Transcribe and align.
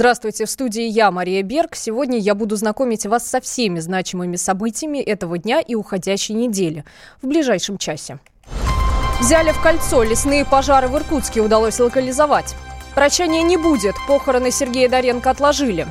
Здравствуйте, 0.00 0.46
в 0.46 0.50
студии 0.50 0.84
я, 0.84 1.10
Мария 1.10 1.42
Берг. 1.42 1.76
Сегодня 1.76 2.16
я 2.16 2.34
буду 2.34 2.56
знакомить 2.56 3.04
вас 3.04 3.28
со 3.28 3.38
всеми 3.38 3.80
значимыми 3.80 4.36
событиями 4.36 4.96
этого 4.96 5.36
дня 5.36 5.60
и 5.60 5.74
уходящей 5.74 6.34
недели 6.34 6.86
в 7.20 7.26
ближайшем 7.26 7.76
часе. 7.76 8.18
Взяли 9.20 9.52
в 9.52 9.60
кольцо. 9.60 10.02
Лесные 10.02 10.46
пожары 10.46 10.88
в 10.88 10.96
Иркутске 10.96 11.42
удалось 11.42 11.78
локализовать. 11.78 12.56
Прощания 12.94 13.42
не 13.42 13.58
будет. 13.58 13.94
Похороны 14.08 14.50
Сергея 14.50 14.88
Доренко 14.88 15.28
отложили. 15.28 15.86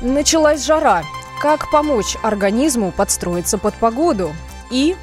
Началась 0.00 0.64
жара. 0.64 1.02
Как 1.42 1.70
помочь 1.70 2.16
организму 2.22 2.92
подстроиться 2.92 3.58
под 3.58 3.74
погоду? 3.74 4.32
И 4.70 4.96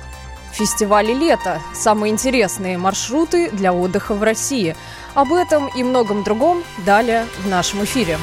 фестивали 0.51 1.13
лета. 1.13 1.61
Самые 1.73 2.11
интересные 2.11 2.77
маршруты 2.77 3.49
для 3.51 3.73
отдыха 3.73 4.13
в 4.13 4.23
России. 4.23 4.75
Об 5.13 5.33
этом 5.33 5.67
и 5.75 5.83
многом 5.83 6.23
другом 6.23 6.63
далее 6.85 7.25
в 7.43 7.47
нашем 7.47 7.83
эфире. 7.83 8.17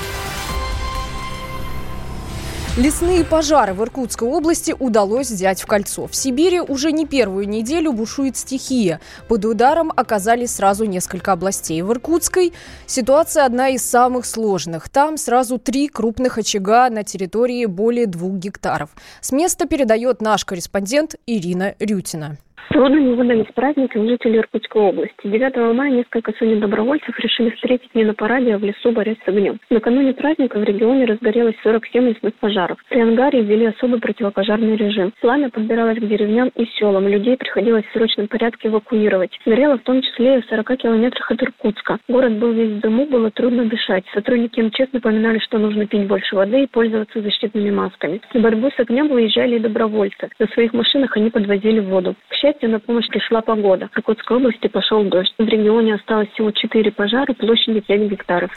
Лесные 2.77 3.25
пожары 3.25 3.73
в 3.73 3.83
Иркутской 3.83 4.29
области 4.29 4.77
удалось 4.79 5.31
взять 5.31 5.63
в 5.63 5.67
кольцо. 5.67 6.07
В 6.07 6.15
Сибири 6.15 6.61
уже 6.61 6.93
не 6.93 7.07
первую 7.07 7.49
неделю 7.49 7.95
бушует 7.95 8.37
стихия. 8.37 9.01
Под 9.29 9.47
ударом 9.47 9.91
оказались 9.97 10.57
сразу 10.57 10.85
несколько 10.85 11.33
областей. 11.33 11.81
В 11.81 11.91
Иркутской 11.91 12.53
ситуация 12.85 13.47
одна 13.47 13.71
из 13.71 13.83
самых 13.83 14.27
сложных. 14.27 14.91
Там 14.91 15.17
сразу 15.17 15.59
три 15.59 15.89
крупных 15.89 16.37
очага 16.37 16.91
на 16.91 17.03
территории 17.03 17.65
более 17.65 18.05
двух 18.05 18.35
гектаров. 18.35 18.91
С 19.23 19.33
места 19.33 19.67
передает 19.67 20.21
наш 20.21 20.45
корреспондент 20.45 21.15
Ирина 21.27 21.75
Рютина. 21.79 22.37
Трудно 22.71 22.99
не 22.99 23.15
выдались 23.15 23.47
праздники 23.55 23.97
у 23.97 24.09
жителей 24.09 24.39
Иркутской 24.39 24.83
области. 24.83 25.15
9 25.25 25.57
мая 25.75 25.91
несколько 25.91 26.33
сотен 26.33 26.61
добровольцев 26.61 27.19
решили 27.19 27.51
встретить 27.51 27.95
не 27.95 28.05
на 28.05 28.13
параде, 28.13 28.55
а 28.55 28.59
в 28.59 28.65
лесу, 28.65 28.91
борясь 28.91 29.17
с 29.25 29.29
огнем. 29.29 29.59
Накануне 29.71 30.13
праздника 30.15 30.59
в 30.59 30.65
регионе 30.65 31.05
разгорелось 31.05 31.55
47 31.63 32.09
лесных 32.09 32.35
пожаров. 32.35 32.79
При 32.89 33.01
ангаре 33.01 33.43
ввели 33.43 33.67
особый 33.67 34.01
противопожарный 34.01 34.77
режим. 34.77 35.13
Пламя 35.21 35.49
подбиралось 35.49 35.99
к 35.99 36.07
деревням 36.07 36.51
и 36.57 36.67
селам. 36.79 37.07
Людей 37.07 37.37
приходилось 37.37 37.85
в 37.87 37.93
срочном 37.93 38.27
порядке 38.29 38.69
эвакуировать. 38.69 39.39
Горело 39.47 39.79
в 39.79 39.83
том 39.83 40.03
числе 40.03 40.39
и 40.39 40.41
в 40.43 40.47
40 40.47 40.77
километрах 40.77 41.31
от 41.31 41.43
Иркутска. 41.43 41.99
Город 42.09 42.33
был 42.33 42.53
весь 42.53 42.73
в 42.73 42.81
дыму, 42.81 43.07
было 43.07 43.31
трудно 43.31 43.65
дышать. 43.65 44.05
Сотрудники 44.13 44.61
МЧС 44.61 44.93
напоминали, 44.93 45.39
что 45.39 45.59
нужно 45.59 45.87
пить 45.87 46.07
больше 46.07 46.35
воды 46.35 46.65
и 46.65 46.67
пользоваться 46.67 47.21
защитными 47.21 47.71
масками. 47.71 48.21
На 48.35 48.41
борьбу 48.41 48.71
с 48.71 48.79
огнем 48.81 49.09
выезжали 49.09 49.57
и 49.57 49.61
добровольцы. 49.61 50.29
На 50.39 50.47
своих 50.49 50.73
машинах 50.73 51.17
они 51.17 51.31
подвозили 51.31 51.81
воду. 51.81 52.15
К 52.29 52.35
счастью, 52.35 52.56
счастью, 52.57 52.71
на 52.71 52.81
помощь 52.81 53.09
пришла 53.09 53.43
погода. 53.43 53.89
В 53.93 53.97
Иркутской 53.97 54.37
области 54.37 54.69
пошел 54.69 55.05
дождь. 55.05 55.33
В 55.39 55.43
регионе 55.43 55.95
осталось 55.95 56.29
всего 56.31 56.51
4 56.51 56.93
пожара 56.93 57.33
площадью 57.35 57.83
5 57.83 58.11
гектаров. 58.11 58.51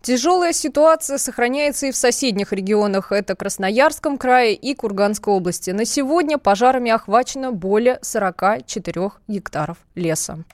Тяжелая 0.00 0.52
ситуация 0.52 1.18
сохраняется 1.18 1.86
и 1.86 1.90
в 1.90 1.96
соседних 1.96 2.52
регионах. 2.52 3.10
Это 3.10 3.34
Красноярском 3.34 4.16
крае 4.16 4.54
и 4.54 4.74
Курганской 4.74 5.34
области. 5.34 5.70
На 5.70 5.84
сегодня 5.84 6.38
пожарами 6.38 6.90
охвачено 6.90 7.52
более 7.52 7.98
44 8.02 9.10
гектаров 9.26 9.78
леса. 9.96 10.44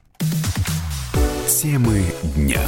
Темы 1.46 2.02
дня. 2.34 2.62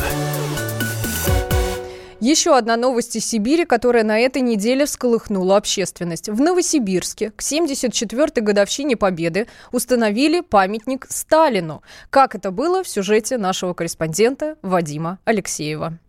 Еще 2.26 2.56
одна 2.56 2.76
новость 2.76 3.14
из 3.14 3.24
Сибири, 3.24 3.64
которая 3.64 4.02
на 4.02 4.18
этой 4.18 4.42
неделе 4.42 4.84
всколыхнула 4.84 5.58
общественность. 5.58 6.28
В 6.28 6.40
Новосибирске 6.40 7.30
к 7.30 7.40
74-й 7.40 8.40
годовщине 8.40 8.96
Победы 8.96 9.46
установили 9.70 10.40
памятник 10.40 11.06
Сталину. 11.08 11.84
Как 12.10 12.34
это 12.34 12.50
было 12.50 12.82
в 12.82 12.88
сюжете 12.88 13.38
нашего 13.38 13.74
корреспондента 13.74 14.56
Вадима 14.60 15.20
Алексеева. 15.24 16.00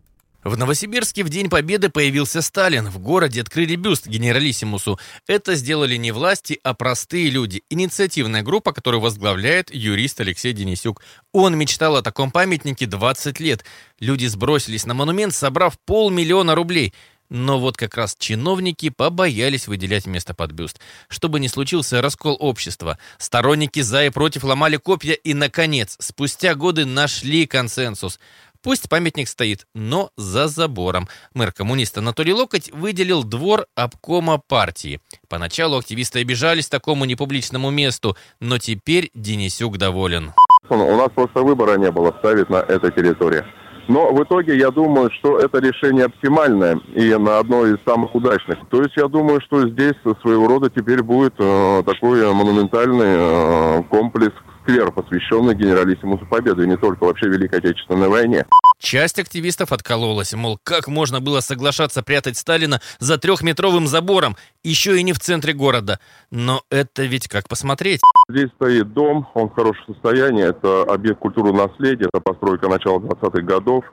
В 0.48 0.56
Новосибирске 0.56 1.24
в 1.24 1.28
День 1.28 1.50
Победы 1.50 1.90
появился 1.90 2.40
Сталин. 2.40 2.88
В 2.88 2.98
городе 2.98 3.42
открыли 3.42 3.76
бюст 3.76 4.06
генералиссимусу. 4.06 4.98
Это 5.26 5.54
сделали 5.56 5.96
не 5.96 6.10
власти, 6.10 6.58
а 6.62 6.72
простые 6.72 7.28
люди. 7.28 7.64
Инициативная 7.68 8.42
группа, 8.42 8.72
которую 8.72 9.02
возглавляет 9.02 9.68
юрист 9.74 10.22
Алексей 10.22 10.54
Денисюк. 10.54 11.02
Он 11.32 11.54
мечтал 11.58 11.96
о 11.96 12.02
таком 12.02 12.30
памятнике 12.30 12.86
20 12.86 13.40
лет. 13.40 13.66
Люди 14.00 14.24
сбросились 14.24 14.86
на 14.86 14.94
монумент, 14.94 15.34
собрав 15.34 15.78
полмиллиона 15.80 16.54
рублей. 16.54 16.94
Но 17.28 17.60
вот 17.60 17.76
как 17.76 17.94
раз 17.94 18.16
чиновники 18.18 18.88
побоялись 18.88 19.68
выделять 19.68 20.06
место 20.06 20.32
под 20.32 20.52
бюст. 20.52 20.80
Чтобы 21.08 21.40
не 21.40 21.48
случился 21.48 22.00
раскол 22.00 22.38
общества, 22.40 22.96
сторонники 23.18 23.80
за 23.80 24.06
и 24.06 24.08
против 24.08 24.44
ломали 24.44 24.78
копья 24.78 25.12
и, 25.12 25.34
наконец, 25.34 25.96
спустя 26.00 26.54
годы 26.54 26.86
нашли 26.86 27.46
консенсус– 27.46 28.18
Пусть 28.62 28.88
памятник 28.88 29.28
стоит, 29.28 29.66
но 29.74 30.10
за 30.16 30.48
забором. 30.48 31.08
Мэр-коммунист 31.34 31.98
Анатолий 31.98 32.32
Локоть 32.32 32.72
выделил 32.72 33.22
двор 33.22 33.66
обкома 33.76 34.40
партии. 34.46 35.00
Поначалу 35.28 35.78
активисты 35.78 36.20
обижались 36.20 36.68
такому 36.68 37.04
непубличному 37.04 37.70
месту, 37.70 38.16
но 38.40 38.58
теперь 38.58 39.10
Денисюк 39.14 39.78
доволен. 39.78 40.32
У 40.68 40.96
нас 40.96 41.10
просто 41.14 41.42
выбора 41.42 41.78
не 41.78 41.90
было 41.90 42.14
ставить 42.18 42.50
на 42.50 42.56
этой 42.56 42.90
территории. 42.92 43.44
Но 43.88 44.12
в 44.12 44.22
итоге 44.22 44.58
я 44.58 44.70
думаю, 44.70 45.10
что 45.18 45.38
это 45.38 45.60
решение 45.60 46.04
оптимальное 46.04 46.78
и 46.94 47.14
на 47.14 47.38
одно 47.38 47.64
из 47.64 47.78
самых 47.86 48.14
удачных. 48.14 48.58
То 48.70 48.82
есть 48.82 48.94
я 48.96 49.08
думаю, 49.08 49.40
что 49.40 49.66
здесь 49.66 49.94
своего 50.20 50.46
рода 50.46 50.68
теперь 50.68 51.02
будет 51.02 51.34
э, 51.38 51.82
такой 51.86 52.32
монументальный 52.34 53.16
э, 53.16 53.82
комплекс 53.88 54.34
сквер, 54.68 54.92
посвященный 54.92 55.54
генералиссимусу 55.54 56.26
Победы, 56.26 56.64
и 56.64 56.68
не 56.68 56.76
только 56.76 57.04
вообще 57.04 57.26
Великой 57.28 57.60
Отечественной 57.60 58.08
войне. 58.08 58.44
Часть 58.78 59.18
активистов 59.18 59.72
откололась, 59.72 60.34
мол, 60.34 60.58
как 60.62 60.88
можно 60.88 61.20
было 61.20 61.40
соглашаться 61.40 62.02
прятать 62.02 62.36
Сталина 62.36 62.80
за 62.98 63.18
трехметровым 63.18 63.86
забором, 63.86 64.36
еще 64.62 64.98
и 64.98 65.02
не 65.02 65.12
в 65.12 65.18
центре 65.18 65.52
города. 65.52 65.98
Но 66.30 66.62
это 66.70 67.04
ведь 67.04 67.28
как 67.28 67.48
посмотреть. 67.48 68.00
Здесь 68.28 68.50
стоит 68.56 68.92
дом, 68.92 69.28
он 69.34 69.48
в 69.48 69.54
хорошем 69.54 69.94
состоянии, 69.94 70.44
это 70.44 70.82
объект 70.82 71.18
культурного 71.18 71.68
наследия, 71.68 72.08
это 72.12 72.20
постройка 72.20 72.68
начала 72.68 72.98
20-х 72.98 73.42
годов. 73.42 73.84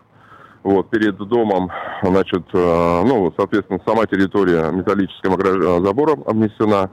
Вот, 0.63 0.89
перед 0.89 1.15
домом, 1.17 1.69
значит, 2.01 2.43
э, 2.51 3.03
ну, 3.05 3.31
соответственно, 3.37 3.79
сама 3.85 4.07
территория 4.07 4.71
металлическим 4.71 5.35
э, 5.35 5.85
забором 5.85 6.23
обнесена, 6.25 6.89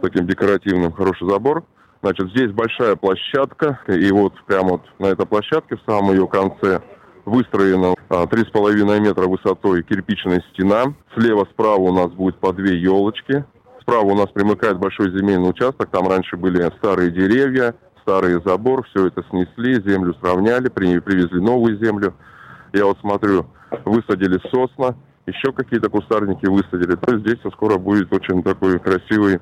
таким 0.00 0.26
декоративным, 0.28 0.92
хороший 0.92 1.28
забор. 1.28 1.64
Значит, 2.06 2.30
здесь 2.30 2.52
большая 2.52 2.94
площадка, 2.94 3.80
и 3.88 4.12
вот 4.12 4.32
прямо 4.46 4.74
вот 4.74 4.82
на 5.00 5.06
этой 5.06 5.26
площадке, 5.26 5.74
в 5.74 5.90
самом 5.90 6.12
ее 6.12 6.28
конце, 6.28 6.80
выстроена 7.24 7.96
3,5 8.08 8.96
а, 8.96 9.00
метра 9.00 9.26
высотой 9.26 9.82
кирпичная 9.82 10.40
стена. 10.52 10.94
Слева, 11.16 11.48
справа 11.50 11.80
у 11.80 11.92
нас 11.92 12.12
будет 12.12 12.38
по 12.38 12.52
две 12.52 12.78
елочки. 12.78 13.44
Справа 13.80 14.04
у 14.04 14.14
нас 14.14 14.28
примыкает 14.28 14.78
большой 14.78 15.18
земельный 15.18 15.50
участок. 15.50 15.90
Там 15.90 16.06
раньше 16.06 16.36
были 16.36 16.70
старые 16.78 17.10
деревья, 17.10 17.74
старый 18.02 18.40
забор. 18.44 18.86
Все 18.86 19.08
это 19.08 19.24
снесли, 19.28 19.82
землю 19.82 20.14
сравняли, 20.20 20.68
привезли 20.68 21.40
новую 21.40 21.76
землю. 21.84 22.14
Я 22.72 22.84
вот 22.84 23.00
смотрю, 23.00 23.46
высадили 23.84 24.40
сосна, 24.52 24.94
еще 25.26 25.52
какие-то 25.52 25.90
кустарники 25.90 26.46
высадили. 26.46 26.94
То 26.94 27.16
есть 27.16 27.26
здесь 27.26 27.52
скоро 27.52 27.78
будет 27.78 28.14
очень 28.14 28.44
такой 28.44 28.78
красивый, 28.78 29.40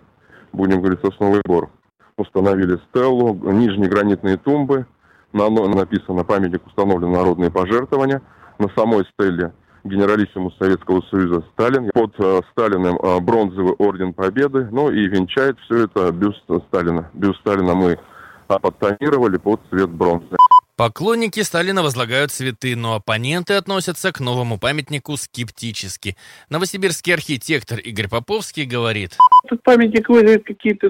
будем 0.54 0.80
говорить, 0.80 1.00
сосновый 1.02 1.42
бор. 1.44 1.68
Установили 2.16 2.78
стеллу, 2.88 3.34
нижние 3.52 3.88
гранитные 3.88 4.36
тумбы, 4.36 4.86
на 5.32 5.50
написано 5.50 6.22
«Памятник 6.24 6.66
установлен 6.66 7.10
народные 7.10 7.50
пожертвования». 7.50 8.22
На 8.58 8.68
самой 8.76 9.04
стеле 9.12 9.52
генералиссимус 9.82 10.56
Советского 10.58 11.02
Союза 11.10 11.44
Сталин. 11.52 11.90
Под 11.92 12.14
э, 12.18 12.40
Сталиным 12.52 12.96
э, 12.96 13.20
бронзовый 13.20 13.72
орден 13.72 14.12
Победы. 14.12 14.68
Ну 14.70 14.90
и 14.90 15.06
венчает 15.08 15.58
все 15.60 15.84
это 15.84 16.10
бюст 16.12 16.42
Сталина. 16.68 17.10
Бюст 17.14 17.40
Сталина 17.40 17.74
мы 17.74 17.98
подтонировали 18.46 19.36
под 19.36 19.60
цвет 19.70 19.90
бронзы. 19.90 20.36
Поклонники 20.76 21.40
Сталина 21.40 21.82
возлагают 21.82 22.32
цветы, 22.32 22.74
но 22.74 22.94
оппоненты 22.94 23.54
относятся 23.54 24.12
к 24.12 24.18
новому 24.18 24.58
памятнику 24.58 25.16
скептически. 25.16 26.16
Новосибирский 26.50 27.14
архитектор 27.14 27.78
Игорь 27.78 28.08
Поповский 28.08 28.64
говорит. 28.64 29.16
Этот 29.44 29.62
памятник 29.62 30.08
вызовет 30.08 30.44
какие-то 30.44 30.88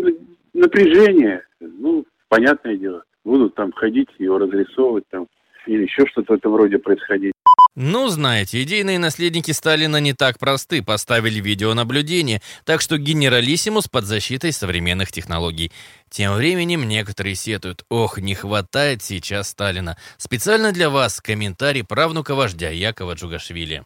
напряжения. 0.55 1.47
Ну, 1.61 2.07
понятное 2.29 2.77
дело 2.77 3.05
будут 3.25 3.55
там 3.55 3.73
ходить, 3.73 4.09
его 4.19 4.39
разрисовывать 4.39 5.05
там, 5.11 5.27
или 5.67 5.83
еще 5.83 6.07
что-то 6.07 6.35
в 6.35 6.37
этом 6.37 6.55
роде 6.55 6.79
происходить. 6.79 7.33
Ну, 7.77 8.07
знаете, 8.07 8.63
идейные 8.63 9.01
наследники 9.01 9.51
Сталина 9.51 9.97
не 9.97 10.13
так 10.13 10.39
просты, 10.39 10.81
поставили 10.81 11.41
видеонаблюдение, 11.41 12.41
так 12.65 12.81
что 12.81 12.99
генералиссимус 12.99 13.89
под 13.89 14.05
защитой 14.05 14.53
современных 14.53 15.11
технологий. 15.11 15.73
Тем 16.09 16.35
временем 16.35 16.87
некоторые 16.87 17.35
сетуют, 17.35 17.85
ох, 17.89 18.19
не 18.19 18.37
хватает 18.37 19.03
сейчас 19.03 19.49
Сталина. 19.49 19.97
Специально 20.19 20.71
для 20.71 20.89
вас 20.89 21.21
комментарий 21.21 21.83
правнука 21.83 22.37
вождя 22.37 22.71
Якова 22.71 23.15
Джугашвили. 23.15 23.83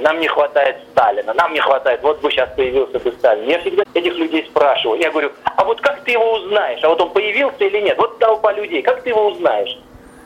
Нам 0.00 0.20
не 0.20 0.26
хватает 0.26 0.76
Сталина, 0.90 1.34
нам 1.34 1.52
не 1.52 1.60
хватает, 1.60 2.02
вот 2.02 2.18
бы 2.22 2.30
сейчас 2.30 2.48
появился 2.56 2.98
бы 2.98 3.12
Сталин. 3.12 3.46
Я 3.46 3.58
всегда 3.58 3.82
этих 3.92 4.14
людей 4.14 4.46
спрашиваю, 4.46 4.98
я 4.98 5.10
говорю, 5.10 5.32
а 5.44 5.64
вот 5.64 5.82
как 5.82 6.02
ты 6.04 6.12
его 6.12 6.32
узнаешь? 6.32 6.82
А 6.82 6.88
вот 6.88 7.02
он 7.02 7.10
появился 7.10 7.62
или 7.62 7.78
нет? 7.82 7.98
Вот 7.98 8.18
толпа 8.18 8.54
людей, 8.54 8.80
как 8.80 9.02
ты 9.02 9.10
его 9.10 9.26
узнаешь? 9.26 9.78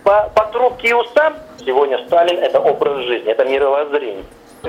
По, 0.04 0.30
по 0.36 0.44
трубке 0.52 0.90
и 0.90 0.92
усам 0.92 1.34
сегодня 1.58 1.98
Сталин– 2.06 2.38
это 2.44 2.60
образ 2.60 3.06
жизни, 3.06 3.28
это 3.32 3.44
мировоззрение. 3.44 4.22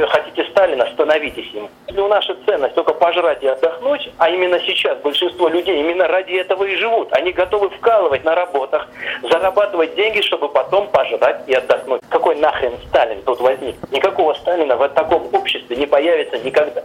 Хотите 0.05 0.43
Сталина, 0.51 0.87
становитесь 0.93 1.49
им. 1.53 1.69
Если 1.87 1.99
у 1.99 2.07
наша 2.07 2.35
ценность 2.45 2.75
только 2.75 2.93
пожрать 2.93 3.41
и 3.41 3.47
отдохнуть, 3.47 4.09
а 4.17 4.29
именно 4.29 4.59
сейчас 4.59 4.97
большинство 4.99 5.47
людей 5.47 5.79
именно 5.79 6.07
ради 6.07 6.33
этого 6.33 6.63
и 6.65 6.75
живут. 6.75 7.11
Они 7.13 7.31
готовы 7.31 7.69
вкалывать 7.69 8.23
на 8.23 8.35
работах, 8.35 8.87
зарабатывать 9.23 9.95
деньги, 9.95 10.21
чтобы 10.21 10.49
потом 10.49 10.87
пожрать 10.89 11.41
и 11.47 11.53
отдохнуть. 11.53 12.01
Какой 12.09 12.35
нахрен 12.35 12.73
Сталин 12.89 13.21
тут 13.23 13.39
возник? 13.39 13.75
Никакого 13.91 14.33
Сталина 14.35 14.75
в 14.75 14.87
таком 14.89 15.33
обществе 15.33 15.75
не 15.75 15.87
появится 15.87 16.37
никогда. 16.37 16.83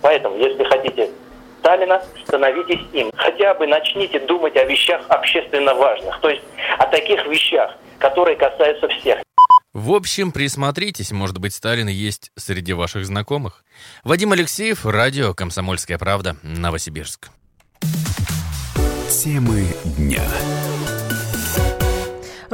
Поэтому, 0.00 0.36
если 0.36 0.64
хотите 0.64 1.10
Сталина, 1.60 2.02
становитесь 2.26 2.80
им. 2.92 3.10
Хотя 3.16 3.54
бы 3.54 3.66
начните 3.66 4.20
думать 4.20 4.56
о 4.56 4.64
вещах 4.64 5.00
общественно 5.08 5.74
важных, 5.74 6.20
то 6.20 6.28
есть 6.28 6.42
о 6.78 6.86
таких 6.86 7.26
вещах, 7.26 7.74
которые 7.98 8.36
касаются 8.36 8.86
всех. 8.88 9.18
В 9.74 9.90
общем, 9.90 10.30
присмотритесь, 10.30 11.10
может 11.10 11.38
быть, 11.38 11.52
Сталин 11.52 11.88
есть 11.88 12.30
среди 12.36 12.72
ваших 12.72 13.04
знакомых. 13.04 13.64
Вадим 14.04 14.30
Алексеев, 14.30 14.86
радио 14.86 15.34
«Комсомольская 15.34 15.98
правда», 15.98 16.36
Новосибирск. 16.44 17.30
Темы 19.10 19.66
дня. 19.98 20.22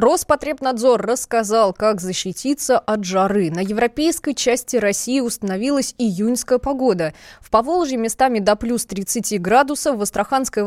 Роспотребнадзор 0.00 1.02
рассказал, 1.02 1.74
как 1.74 2.00
защититься 2.00 2.78
от 2.78 3.04
жары. 3.04 3.50
На 3.50 3.60
европейской 3.60 4.32
части 4.32 4.76
России 4.76 5.20
установилась 5.20 5.94
июньская 5.98 6.58
погода. 6.58 7.12
В 7.42 7.50
Поволжье 7.50 7.98
местами 7.98 8.38
до 8.38 8.56
плюс 8.56 8.86
30 8.86 9.38
градусов, 9.42 9.98
в 9.98 10.02
Астраханской 10.02 10.62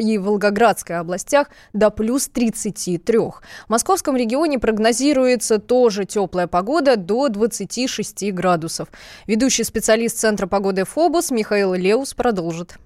и 0.00 0.18
Волгоградской 0.18 0.98
областях 0.98 1.46
до 1.72 1.90
плюс 1.90 2.26
33. 2.26 3.18
В 3.18 3.40
Московском 3.68 4.16
регионе 4.16 4.58
прогнозируется 4.58 5.60
тоже 5.60 6.04
теплая 6.04 6.48
погода 6.48 6.96
до 6.96 7.28
26 7.28 8.32
градусов. 8.32 8.88
Ведущий 9.28 9.62
специалист 9.62 10.18
Центра 10.18 10.48
погоды 10.48 10.84
ФОБОС 10.84 11.30
Михаил 11.30 11.74
Леус 11.74 12.14
продолжит. 12.14 12.78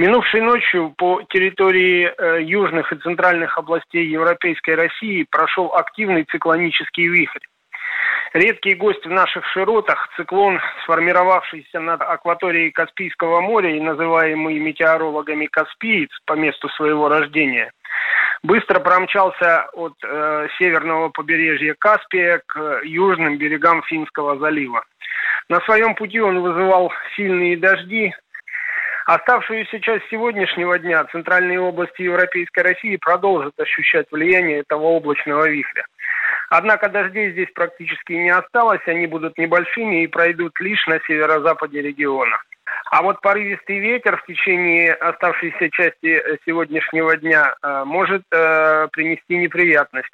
Минувшей 0.00 0.40
ночью 0.40 0.94
по 0.96 1.20
территории 1.28 2.08
э, 2.08 2.42
южных 2.42 2.90
и 2.90 2.96
центральных 2.96 3.58
областей 3.58 4.06
Европейской 4.06 4.74
России 4.74 5.26
прошел 5.30 5.74
активный 5.74 6.24
циклонический 6.24 7.06
вихрь. 7.06 7.44
Редкий 8.32 8.76
гость 8.76 9.04
в 9.04 9.10
наших 9.10 9.44
широтах, 9.48 10.08
циклон, 10.16 10.58
сформировавшийся 10.84 11.80
над 11.80 12.00
акваторией 12.00 12.70
Каспийского 12.70 13.42
моря 13.42 13.76
и 13.76 13.80
называемый 13.82 14.58
метеорологами 14.58 15.44
Каспиец 15.44 16.08
по 16.24 16.32
месту 16.32 16.70
своего 16.70 17.10
рождения, 17.10 17.70
быстро 18.42 18.80
промчался 18.80 19.68
от 19.74 19.92
э, 20.02 20.48
северного 20.58 21.10
побережья 21.10 21.76
Каспия 21.78 22.40
к 22.46 22.80
южным 22.84 23.36
берегам 23.36 23.82
Финского 23.82 24.38
залива. 24.38 24.82
На 25.50 25.60
своем 25.66 25.94
пути 25.94 26.20
он 26.22 26.40
вызывал 26.40 26.90
сильные 27.16 27.58
дожди, 27.58 28.14
Оставшуюся 29.06 29.80
часть 29.80 30.04
сегодняшнего 30.10 30.78
дня 30.78 31.04
центральные 31.12 31.60
области 31.60 32.02
Европейской 32.02 32.60
России 32.60 32.96
продолжат 32.96 33.58
ощущать 33.58 34.06
влияние 34.10 34.60
этого 34.60 34.82
облачного 34.84 35.48
вихря. 35.48 35.84
Однако 36.50 36.88
дождей 36.88 37.32
здесь 37.32 37.48
практически 37.54 38.12
не 38.12 38.30
осталось, 38.30 38.80
они 38.86 39.06
будут 39.06 39.38
небольшими 39.38 40.02
и 40.02 40.08
пройдут 40.08 40.52
лишь 40.60 40.84
на 40.86 40.98
северо-западе 41.06 41.80
региона. 41.80 42.36
А 42.90 43.02
вот 43.02 43.20
порывистый 43.20 43.78
ветер 43.78 44.16
в 44.16 44.26
течение 44.26 44.92
оставшейся 44.92 45.70
части 45.70 46.22
сегодняшнего 46.44 47.16
дня 47.16 47.54
э, 47.62 47.84
может 47.84 48.22
э, 48.32 48.88
принести 48.90 49.36
неприятность. 49.36 50.08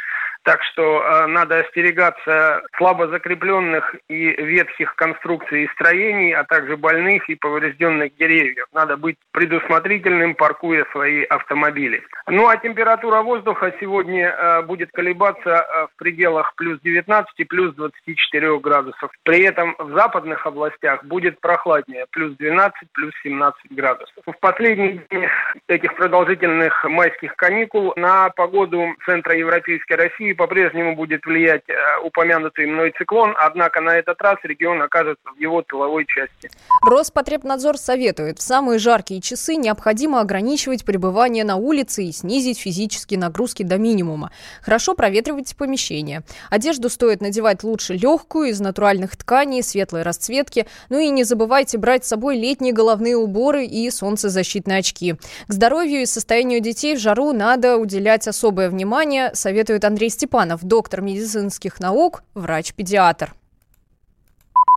Так 0.47 0.63
что 0.63 1.03
э, 1.03 1.27
надо 1.27 1.59
остерегаться 1.59 2.63
слабо 2.77 3.09
закрепленных 3.09 3.97
и 4.09 4.31
ветхих 4.31 4.95
конструкций 4.95 5.65
и 5.65 5.69
строений, 5.75 6.33
а 6.35 6.45
также 6.45 6.77
больных 6.77 7.29
и 7.29 7.35
поврежденных 7.35 8.15
деревьев. 8.15 8.67
Надо 8.73 8.97
быть 8.97 9.17
предусмотрительным, 9.33 10.37
паркуя 10.37 10.87
свои 10.93 11.25
автомобили. 11.25 12.01
Ну 12.29 12.47
а 12.47 12.57
температура 12.59 13.23
воздуха 13.23 13.75
сегодня 13.81 14.29
э, 14.29 14.63
будет 14.63 14.93
колебаться 14.93 15.51
э, 15.51 15.87
в 15.93 15.97
пределах 15.99 16.55
плюс 16.55 16.79
19 16.81 17.29
и 17.39 17.45
плюс 17.45 17.75
24 17.75 18.61
градусов. 18.61 19.11
При 19.25 19.43
этом 19.43 19.75
в 19.81 19.91
западных 19.97 20.47
областях 20.47 21.03
будет 21.07 21.41
прохладнее, 21.41 22.07
плюс 22.13 22.37
12, 22.37 22.73
плюс 22.93 23.13
17 23.25 23.73
градусов. 23.73 24.23
В 24.25 24.39
последние 24.39 25.05
дни 25.11 25.29
этих 25.67 25.97
продолжительных 25.97 26.85
майских 26.85 27.35
каникул 27.35 27.95
на 27.97 28.31
погоду 28.31 28.95
Центра 29.07 29.35
Европейской 29.35 29.95
России 29.95 30.36
по-прежнему 30.37 30.95
будет 30.95 31.25
влиять 31.25 31.69
э, 31.69 31.75
упомянутый 32.05 32.67
мной 32.67 32.93
циклон, 32.97 33.35
однако 33.39 33.81
на 33.81 33.97
этот 33.97 34.21
раз 34.21 34.37
регион 34.43 34.83
окажется 34.83 35.29
в 35.35 35.41
его 35.41 35.63
тыловой 35.63 36.07
части. 36.07 36.51
Роспотребнадзор 36.83 37.79
советует 37.79 38.39
в 38.39 38.43
самые 38.43 38.79
жаркие 38.79 39.21
часы 39.21 39.57
необходимо 39.57 40.21
ограничивать 40.21 40.85
пребывание 40.85 41.45
на 41.45 41.57
улице 41.57 42.05
и 42.05 42.13
снизить 42.13 42.59
физические 42.59 43.19
нагрузки 43.19 43.63
до 43.63 43.79
минимума. 43.79 44.31
Хорошо 44.63 44.95
проветривать 44.95 45.57
помещение. 45.57 46.23
Одежду 46.51 46.89
стоит 46.89 47.21
надевать 47.21 47.65
лучше 47.65 47.95
легкую, 47.95 48.51
из 48.51 48.61
натуральных 48.61 49.17
тканей, 49.17 49.63
светлой 49.63 50.03
расцветки. 50.03 50.67
Ну 50.89 50.99
и 50.99 51.09
не 51.09 51.25
забывайте 51.25 51.79
брать 51.79 52.05
с 52.05 52.09
собой 52.09 52.37
летние 52.37 52.73
головные 52.73 53.17
уборы 53.17 53.65
и 53.65 53.91
солнцезащитные 53.91 54.79
очки. 54.79 55.15
К 55.49 55.53
здоровью 55.53 56.03
и 56.03 56.07
состоянию 56.07 56.61
детей 56.61 56.97
в 56.97 57.01
жару 57.01 57.33
надо 57.33 57.77
уделять 57.77 58.29
особое 58.29 58.71
внимание, 58.71 59.31
советует 59.35 59.85
Андрей 59.85 60.11
Степанов 60.11 60.26
Степанов, 60.27 60.65
доктор 60.65 61.03
медицинских 61.03 61.79
наук, 61.79 62.23
врач-педиатр. 62.35 63.31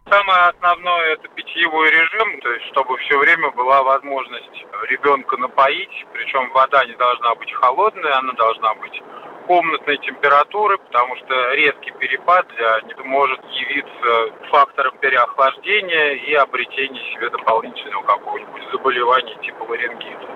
Самое 0.08 0.50
основное 0.50 1.14
это 1.14 1.28
питьевой 1.30 1.90
режим, 1.90 2.40
то 2.42 2.52
есть 2.52 2.66
чтобы 2.68 2.96
все 2.98 3.18
время 3.18 3.50
была 3.52 3.82
возможность 3.82 4.66
ребенка 4.90 5.38
напоить, 5.38 6.06
причем 6.14 6.52
вода 6.54 6.86
не 6.86 6.96
должна 6.98 7.34
быть 7.34 7.52
холодной, 7.54 8.12
она 8.12 8.34
должна 8.34 8.76
быть 8.76 9.02
комнатной 9.48 9.98
температуры, 9.98 10.78
потому 10.78 11.16
что 11.16 11.54
резкий 11.54 11.92
перепад 12.00 12.46
может 13.06 13.40
явиться 13.46 14.50
фактором 14.52 14.98
переохлаждения 15.00 16.14
и 16.30 16.34
обретения 16.36 17.02
себе 17.14 17.32
дополнительного 17.32 18.04
какого-нибудь 18.04 18.64
заболевания 18.72 19.36
типа 19.44 19.64
ларингита. 19.64 20.28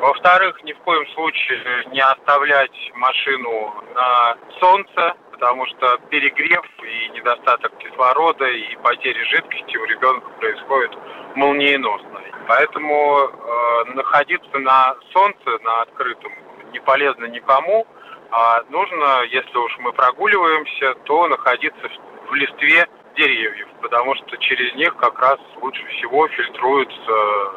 Во-вторых, 0.00 0.62
ни 0.62 0.72
в 0.72 0.78
коем 0.78 1.06
случае 1.08 1.84
не 1.90 2.00
оставлять 2.00 2.90
машину 2.94 3.74
на 3.94 4.36
солнце, 4.60 5.14
потому 5.32 5.66
что 5.66 5.98
перегрев 6.08 6.64
и 6.84 7.08
недостаток 7.10 7.76
кислорода 7.78 8.46
и 8.46 8.76
потери 8.76 9.20
жидкости 9.24 9.76
у 9.76 9.84
ребенка 9.86 10.28
происходит 10.38 10.92
молниеносно. 11.34 12.20
Поэтому 12.46 13.18
э, 13.18 13.84
находиться 13.94 14.58
на 14.58 14.94
солнце, 15.12 15.58
на 15.64 15.82
открытом, 15.82 16.32
не 16.72 16.78
полезно 16.78 17.24
никому, 17.24 17.84
а 18.30 18.62
нужно, 18.70 19.24
если 19.24 19.56
уж 19.58 19.76
мы 19.78 19.92
прогуливаемся, 19.92 20.94
то 21.04 21.26
находиться 21.26 21.88
в 22.30 22.34
листве 22.34 22.86
деревьев, 23.18 23.68
потому 23.82 24.14
что 24.14 24.36
через 24.38 24.74
них 24.74 24.94
как 24.96 25.18
раз 25.20 25.38
лучше 25.60 25.84
всего 25.88 26.28
фильтруется 26.28 27.12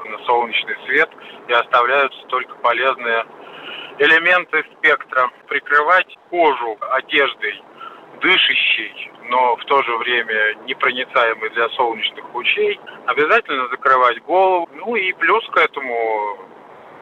на 0.05 0.17
солнечный 0.25 0.75
свет 0.85 1.09
и 1.47 1.53
оставляются 1.53 2.21
только 2.27 2.55
полезные 2.55 3.25
элементы 3.99 4.65
спектра. 4.77 5.29
Прикрывать 5.47 6.17
кожу 6.29 6.77
одеждой 6.91 7.61
дышащей, 8.21 9.11
но 9.29 9.55
в 9.55 9.65
то 9.65 9.81
же 9.83 9.97
время 9.97 10.55
непроницаемой 10.65 11.49
для 11.51 11.69
солнечных 11.69 12.33
лучей. 12.33 12.79
Обязательно 13.05 13.67
закрывать 13.69 14.21
голову. 14.23 14.69
Ну 14.73 14.95
и 14.95 15.13
плюс 15.13 15.45
к 15.49 15.57
этому, 15.57 16.39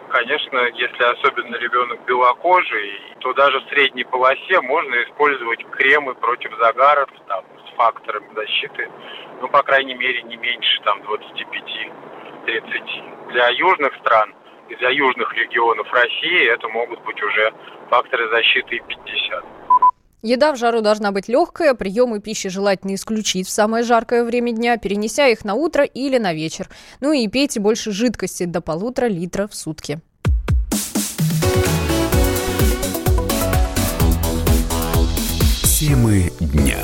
конечно, 0.09 0.59
если 0.73 1.03
особенно 1.03 1.55
ребенок 1.55 2.03
белокожий, 2.05 3.01
то 3.19 3.33
даже 3.33 3.59
в 3.59 3.69
средней 3.69 4.05
полосе 4.05 4.61
можно 4.61 5.03
использовать 5.03 5.63
кремы 5.71 6.15
против 6.15 6.51
загаров, 6.57 7.09
там, 7.27 7.43
факторами 7.79 8.27
защиты, 8.35 8.87
ну, 9.41 9.47
по 9.47 9.63
крайней 9.63 9.95
мере, 9.95 10.21
не 10.23 10.35
меньше 10.35 10.81
там 10.83 11.01
25-30. 11.01 13.31
Для 13.31 13.47
южных 13.49 13.95
стран 14.01 14.35
и 14.67 14.75
для 14.75 14.89
южных 14.89 15.33
регионов 15.33 15.87
России 15.93 16.53
это 16.53 16.67
могут 16.67 17.01
быть 17.05 17.23
уже 17.23 17.53
факторы 17.89 18.29
защиты 18.29 18.75
и 18.75 18.81
50. 18.81 19.45
Еда 20.21 20.51
в 20.51 20.57
жару 20.57 20.81
должна 20.81 21.13
быть 21.13 21.29
легкая, 21.29 21.73
приемы 21.73 22.19
пищи 22.19 22.49
желательно 22.49 22.95
исключить 22.95 23.47
в 23.47 23.51
самое 23.51 23.85
жаркое 23.85 24.25
время 24.25 24.51
дня, 24.51 24.75
перенеся 24.77 25.27
их 25.27 25.45
на 25.45 25.53
утро 25.53 25.85
или 25.85 26.17
на 26.17 26.33
вечер. 26.33 26.67
Ну 26.99 27.13
и 27.13 27.29
пейте 27.29 27.61
больше 27.61 27.91
жидкости 27.91 28.43
до 28.43 28.59
полутора 28.59 29.05
литра 29.05 29.47
в 29.47 29.55
сутки. 29.55 30.01
Темы 35.79 36.29
дня. 36.41 36.83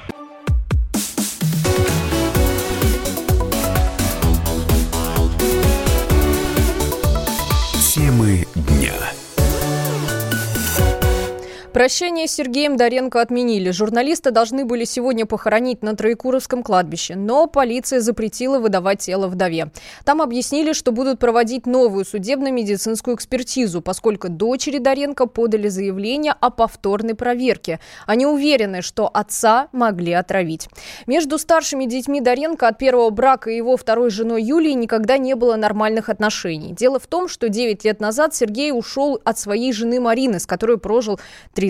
Прощание 11.73 12.27
с 12.27 12.33
Сергеем 12.33 12.75
Доренко 12.75 13.21
отменили. 13.21 13.71
Журналисты 13.71 14.31
должны 14.31 14.65
были 14.65 14.83
сегодня 14.83 15.25
похоронить 15.25 15.81
на 15.83 15.95
Троекуровском 15.95 16.63
кладбище, 16.63 17.15
но 17.15 17.47
полиция 17.47 18.01
запретила 18.01 18.59
выдавать 18.59 18.99
тело 18.99 19.27
вдове. 19.27 19.71
Там 20.03 20.21
объяснили, 20.21 20.73
что 20.73 20.91
будут 20.91 21.19
проводить 21.19 21.65
новую 21.65 22.03
судебно-медицинскую 22.03 23.15
экспертизу, 23.15 23.81
поскольку 23.81 24.27
дочери 24.27 24.79
Доренко 24.79 25.27
подали 25.27 25.69
заявление 25.69 26.33
о 26.41 26.49
повторной 26.49 27.15
проверке. 27.15 27.79
Они 28.05 28.25
уверены, 28.25 28.81
что 28.81 29.09
отца 29.11 29.69
могли 29.71 30.11
отравить. 30.11 30.67
Между 31.07 31.37
старшими 31.37 31.85
детьми 31.85 32.19
Доренко 32.19 32.67
от 32.67 32.79
первого 32.79 33.11
брака 33.11 33.49
и 33.49 33.55
его 33.55 33.77
второй 33.77 34.09
женой 34.09 34.43
Юлии 34.43 34.73
никогда 34.73 35.17
не 35.17 35.35
было 35.35 35.55
нормальных 35.55 36.09
отношений. 36.09 36.73
Дело 36.73 36.99
в 36.99 37.07
том, 37.07 37.29
что 37.29 37.47
9 37.47 37.85
лет 37.85 38.01
назад 38.01 38.35
Сергей 38.35 38.73
ушел 38.73 39.21
от 39.23 39.39
своей 39.39 39.71
жены 39.71 40.01
Марины, 40.01 40.37
с 40.37 40.45
которой 40.45 40.77
прожил 40.77 41.17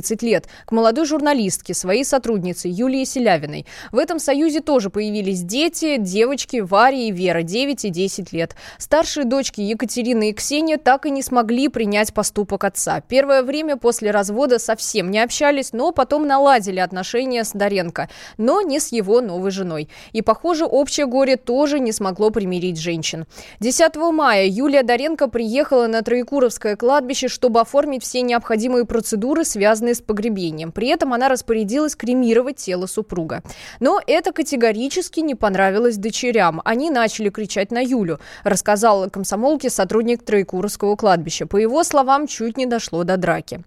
30 0.01 0.23
лет, 0.23 0.47
к 0.65 0.71
молодой 0.71 1.05
журналистке, 1.05 1.73
своей 1.73 2.03
сотруднице 2.03 2.67
Юлии 2.67 3.03
Селявиной. 3.03 3.67
В 3.91 3.97
этом 3.97 4.19
союзе 4.19 4.59
тоже 4.59 4.89
появились 4.89 5.41
дети, 5.43 5.97
девочки 5.97 6.57
Варя 6.57 6.97
и 6.97 7.11
Вера, 7.11 7.43
9 7.43 7.85
и 7.85 7.89
10 7.89 8.33
лет. 8.33 8.55
Старшие 8.79 9.25
дочки 9.25 9.61
Екатерина 9.61 10.29
и 10.29 10.33
Ксения 10.33 10.77
так 10.77 11.05
и 11.05 11.11
не 11.11 11.21
смогли 11.21 11.67
принять 11.67 12.13
поступок 12.13 12.63
отца. 12.63 13.01
Первое 13.01 13.43
время 13.43 13.77
после 13.77 14.11
развода 14.11 14.57
совсем 14.57 15.11
не 15.11 15.19
общались, 15.19 15.71
но 15.71 15.91
потом 15.91 16.25
наладили 16.27 16.79
отношения 16.79 17.43
с 17.43 17.51
Доренко, 17.51 18.09
но 18.37 18.61
не 18.61 18.79
с 18.79 18.91
его 18.91 19.21
новой 19.21 19.51
женой. 19.51 19.87
И, 20.13 20.21
похоже, 20.21 20.65
общее 20.65 21.05
горе 21.05 21.37
тоже 21.37 21.79
не 21.79 21.91
смогло 21.91 22.31
примирить 22.31 22.79
женщин. 22.79 23.25
10 23.59 23.95
мая 24.11 24.47
Юлия 24.47 24.81
Доренко 24.81 25.27
приехала 25.27 25.85
на 25.87 26.01
Троекуровское 26.01 26.75
кладбище, 26.75 27.27
чтобы 27.27 27.59
оформить 27.59 28.03
все 28.03 28.21
необходимые 28.21 28.85
процедуры, 28.85 29.45
связанные 29.45 29.80
связанные 29.81 29.95
с 29.95 30.01
погребением. 30.01 30.71
При 30.71 30.87
этом 30.87 31.13
она 31.13 31.29
распорядилась 31.29 31.95
кремировать 31.95 32.57
тело 32.57 32.85
супруга. 32.85 33.41
Но 33.79 33.99
это 34.05 34.31
категорически 34.31 35.21
не 35.21 35.35
понравилось 35.35 35.97
дочерям. 35.97 36.61
Они 36.65 36.91
начали 36.91 37.29
кричать 37.29 37.71
на 37.71 37.79
Юлю, 37.79 38.19
рассказал 38.43 39.09
комсомолке 39.09 39.69
сотрудник 39.69 40.23
Троекуровского 40.23 40.95
кладбища. 40.95 41.45
По 41.47 41.57
его 41.57 41.83
словам, 41.83 42.27
чуть 42.27 42.57
не 42.57 42.65
дошло 42.65 43.03
до 43.03 43.17
драки. 43.17 43.61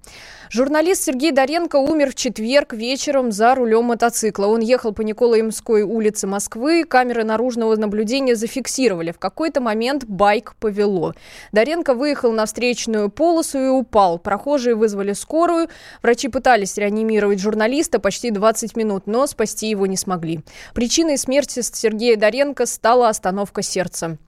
Журналист 0.51 1.03
Сергей 1.03 1.33
Доренко 1.33 1.77
умер 1.77 2.13
в 2.13 2.15
четверг 2.15 2.75
вечером 2.75 3.33
за 3.33 3.55
рулем 3.57 3.87
мотоцикла. 3.87 4.47
Он 4.47 4.61
ехал 4.61 4.93
по 4.93 5.01
Николаемской 5.01 5.83
улице 5.83 6.27
Москвы. 6.29 6.85
Камеры 6.85 7.25
наружного 7.25 7.75
наблюдения 7.77 8.37
зафиксировали. 8.37 9.11
В 9.11 9.19
какой-то 9.19 9.61
момент 9.61 10.05
байк 10.05 10.55
повело. 10.61 11.15
Доренко 11.51 11.95
выехал 11.95 12.31
на 12.31 12.47
встречную 12.47 13.11
полосу 13.11 13.59
и 13.59 13.69
упал. 13.69 14.19
Прохожие 14.19 14.77
вызвали 14.77 15.13
скорую. 15.13 15.69
Врачи 16.05 16.29
пытались 16.29 16.77
реанимировать 16.77 17.41
журналиста 17.41 17.99
почти 17.99 18.31
20 18.31 18.77
минут, 18.77 19.07
но 19.07 19.27
спасти 19.27 19.71
его 19.71 19.87
не 19.87 19.97
смогли. 19.97 20.41
Причиной 20.75 21.17
смерти 21.17 21.61
Сергея 21.63 22.19
Доренко 22.19 22.67
стала 22.67 23.09
остановка 23.09 23.63
сердца. 23.63 24.19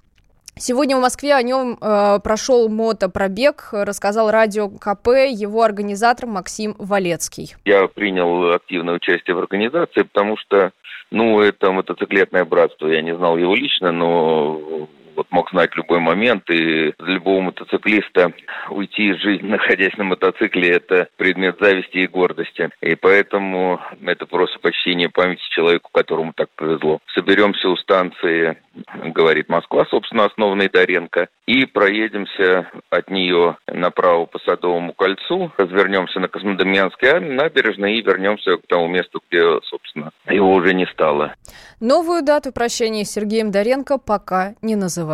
Сегодня 0.54 0.96
в 0.96 1.02
Москве 1.02 1.34
о 1.34 1.42
нем 1.42 1.76
э, 1.78 2.18
прошел 2.24 2.70
мотопробег, 2.70 3.68
рассказал 3.72 4.30
радио 4.30 4.70
КП 4.70 5.28
его 5.28 5.62
организатор 5.62 6.26
Максим 6.26 6.74
Валецкий. 6.78 7.54
Я 7.66 7.88
принял 7.88 8.54
активное 8.54 8.94
участие 8.94 9.36
в 9.36 9.38
организации, 9.38 10.00
потому 10.00 10.38
что, 10.38 10.72
ну, 11.10 11.42
это 11.42 11.72
мотоциклетное 11.72 12.46
братство. 12.46 12.86
Я 12.86 13.02
не 13.02 13.14
знал 13.14 13.36
его 13.36 13.54
лично, 13.54 13.92
но 13.92 14.88
вот 15.16 15.26
мог 15.30 15.50
знать 15.50 15.74
любой 15.76 16.00
момент, 16.00 16.48
и 16.50 16.92
для 16.98 17.14
любого 17.14 17.40
мотоциклиста 17.40 18.32
уйти 18.70 19.10
из 19.10 19.20
жизни, 19.20 19.48
находясь 19.48 19.96
на 19.96 20.04
мотоцикле, 20.04 20.70
это 20.70 21.08
предмет 21.16 21.56
зависти 21.60 21.98
и 21.98 22.06
гордости. 22.06 22.70
И 22.80 22.94
поэтому 22.94 23.80
это 24.04 24.26
просто 24.26 24.58
почтение 24.60 25.08
памяти 25.08 25.42
человеку, 25.50 25.90
которому 25.92 26.32
так 26.34 26.48
повезло. 26.56 27.00
Соберемся 27.14 27.68
у 27.68 27.76
станции, 27.76 28.58
говорит 29.04 29.48
Москва, 29.48 29.86
собственно, 29.86 30.26
основанной 30.26 30.68
Доренко, 30.68 31.28
и 31.46 31.64
проедемся 31.64 32.70
от 32.90 33.10
нее 33.10 33.56
направо 33.66 34.26
по 34.26 34.38
Садовому 34.40 34.92
кольцу, 34.92 35.52
развернемся 35.56 36.20
на 36.20 36.28
Космодемьянской 36.28 37.20
набережной 37.20 37.98
и 37.98 38.02
вернемся 38.02 38.56
к 38.56 38.66
тому 38.66 38.88
месту, 38.88 39.22
где, 39.30 39.40
собственно, 39.62 40.10
его 40.28 40.52
уже 40.52 40.74
не 40.74 40.86
стало. 40.86 41.34
Новую 41.80 42.22
дату 42.22 42.52
прощания 42.52 43.04
с 43.04 43.12
Сергеем 43.12 43.50
Доренко 43.50 43.98
пока 43.98 44.54
не 44.60 44.76
называют. 44.76 45.05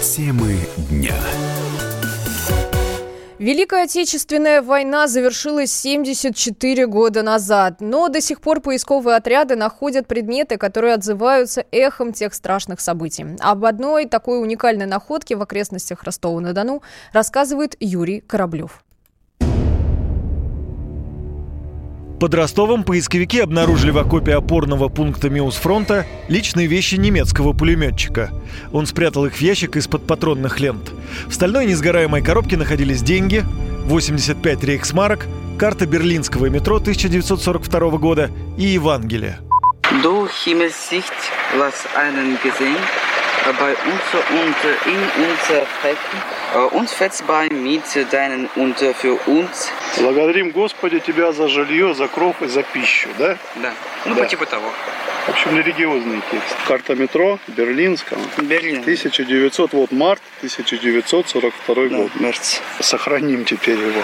Темы 0.00 0.56
дня. 0.90 1.14
Великая 3.38 3.84
Отечественная 3.84 4.62
война 4.62 5.08
завершилась 5.08 5.72
74 5.72 6.86
года 6.86 7.24
назад, 7.24 7.80
но 7.80 8.08
до 8.08 8.20
сих 8.20 8.40
пор 8.40 8.60
поисковые 8.60 9.16
отряды 9.16 9.56
находят 9.56 10.06
предметы, 10.06 10.58
которые 10.58 10.94
отзываются 10.94 11.66
эхом 11.72 12.12
тех 12.12 12.34
страшных 12.34 12.80
событий. 12.80 13.26
Об 13.40 13.64
одной 13.64 14.06
такой 14.06 14.40
уникальной 14.40 14.86
находке 14.86 15.34
в 15.34 15.42
окрестностях 15.42 16.04
Ростова-на-Дону 16.04 16.82
рассказывает 17.12 17.74
Юрий 17.80 18.20
Кораблев. 18.20 18.84
Под 22.22 22.34
Ростовом 22.34 22.84
поисковики 22.84 23.40
обнаружили 23.40 23.90
в 23.90 23.98
окопе 23.98 24.36
опорного 24.36 24.88
пункта 24.88 25.28
Миусфронта 25.28 26.06
личные 26.28 26.68
вещи 26.68 26.94
немецкого 26.94 27.52
пулеметчика. 27.52 28.30
Он 28.70 28.86
спрятал 28.86 29.26
их 29.26 29.34
в 29.34 29.40
ящик 29.40 29.74
из-под 29.74 30.06
патронных 30.06 30.60
лент. 30.60 30.92
В 31.26 31.34
стальной 31.34 31.66
несгораемой 31.66 32.22
коробке 32.22 32.56
находились 32.56 33.02
деньги, 33.02 33.44
85 33.86 34.62
рейхсмарок, 34.62 35.26
карта 35.58 35.84
берлинского 35.84 36.46
метро 36.46 36.76
1942 36.76 37.90
года 37.98 38.30
и 38.56 38.66
Евангелие. 38.66 39.40
Du 40.04 40.28
Himmelssicht, 40.46 41.18
was 41.58 41.74
einen 41.96 42.38
gesehen, 42.40 42.78
bei 43.58 43.72
uns 43.72 44.06
und 44.30 44.56
in 44.86 45.00
unser 45.24 45.66
Flecken, 45.80 46.18
uns 46.78 46.92
фецбай 46.92 47.48
mit 47.50 47.82
deinen 48.12 48.48
und 48.56 48.78
für 48.78 49.14
uns. 49.26 49.70
Благодарим 49.98 50.50
Господи 50.52 51.00
Тебя 51.00 51.32
за 51.32 51.48
жилье, 51.48 51.94
за 51.94 52.08
кров 52.08 52.40
и 52.42 52.46
за 52.48 52.62
пищу, 52.62 53.08
да? 53.18 53.36
Да, 53.56 53.72
ну 54.06 54.14
Да. 54.14 54.22
по 54.22 54.28
типу 54.28 54.46
того. 54.46 54.70
В 55.26 55.30
общем, 55.30 55.56
религиозный 55.56 56.20
текст. 56.30 56.56
Карта 56.66 56.94
метро 56.94 57.38
Берлинского. 57.48 58.20
Берлин. 58.38 58.80
1900, 58.80 59.72
вот 59.72 59.92
март 59.92 60.20
1942 60.38 61.74
Да, 61.88 61.96
год. 61.96 62.10
мерц. 62.20 62.60
Сохраним 62.80 63.44
теперь 63.44 63.78
его. 63.78 64.02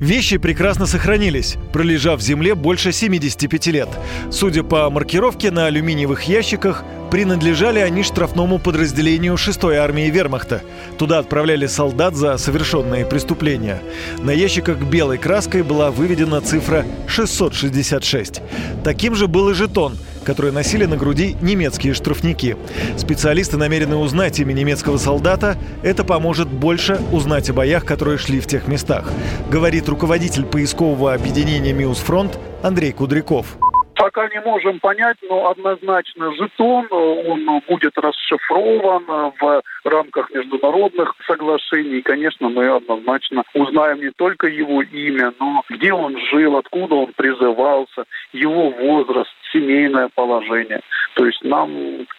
Вещи 0.00 0.38
прекрасно 0.38 0.86
сохранились, 0.86 1.58
пролежав 1.74 2.20
в 2.20 2.22
земле 2.22 2.54
больше 2.54 2.90
75 2.90 3.66
лет. 3.66 3.88
Судя 4.30 4.62
по 4.62 4.88
маркировке 4.88 5.50
на 5.50 5.66
алюминиевых 5.66 6.22
ящиках, 6.22 6.84
принадлежали 7.10 7.80
они 7.80 8.02
штрафному 8.02 8.58
подразделению 8.58 9.34
6-й 9.34 9.76
армии 9.76 10.08
вермахта. 10.08 10.62
Туда 10.96 11.18
отправляли 11.18 11.66
солдат 11.66 12.14
за 12.14 12.38
совершенные 12.38 13.04
преступления. 13.04 13.82
На 14.22 14.30
ящиках 14.30 14.78
белой 14.78 15.18
краской 15.18 15.62
была 15.62 15.90
выведена 15.90 16.40
цифра 16.40 16.86
666. 17.06 18.40
Таким 18.82 19.14
же 19.14 19.26
был 19.26 19.50
и 19.50 19.54
жетон, 19.54 19.98
который 20.30 20.52
носили 20.52 20.84
на 20.84 20.96
груди 20.96 21.36
немецкие 21.42 21.92
штрафники. 21.92 22.56
Специалисты 22.96 23.56
намерены 23.56 23.96
узнать 23.96 24.38
имя 24.38 24.52
немецкого 24.52 24.96
солдата. 24.96 25.58
Это 25.82 26.04
поможет 26.04 26.46
больше 26.46 27.00
узнать 27.10 27.50
о 27.50 27.52
боях, 27.52 27.84
которые 27.84 28.16
шли 28.16 28.38
в 28.38 28.46
тех 28.46 28.68
местах, 28.68 29.10
говорит 29.50 29.88
руководитель 29.88 30.44
поискового 30.44 31.14
объединения 31.14 31.72
«Миусфронт» 31.72 32.38
Андрей 32.62 32.92
Кудряков. 32.92 33.58
Пока 34.00 34.28
не 34.28 34.40
можем 34.40 34.80
понять, 34.80 35.18
но 35.28 35.50
однозначно 35.50 36.34
жетон, 36.34 36.86
он 36.90 37.62
будет 37.68 37.92
расшифрован 37.98 39.04
в 39.38 39.62
рамках 39.84 40.30
международных 40.30 41.14
соглашений. 41.26 42.00
Конечно, 42.00 42.48
мы 42.48 42.68
однозначно 42.68 43.42
узнаем 43.54 44.00
не 44.00 44.10
только 44.10 44.46
его 44.46 44.82
имя, 44.82 45.32
но 45.38 45.62
где 45.68 45.92
он 45.92 46.16
жил, 46.32 46.56
откуда 46.56 46.94
он 46.94 47.12
призывался, 47.14 48.04
его 48.32 48.70
возраст, 48.70 49.30
семейное 49.52 50.08
положение. 50.14 50.80
То 51.14 51.26
есть 51.26 51.42
нам, 51.44 51.70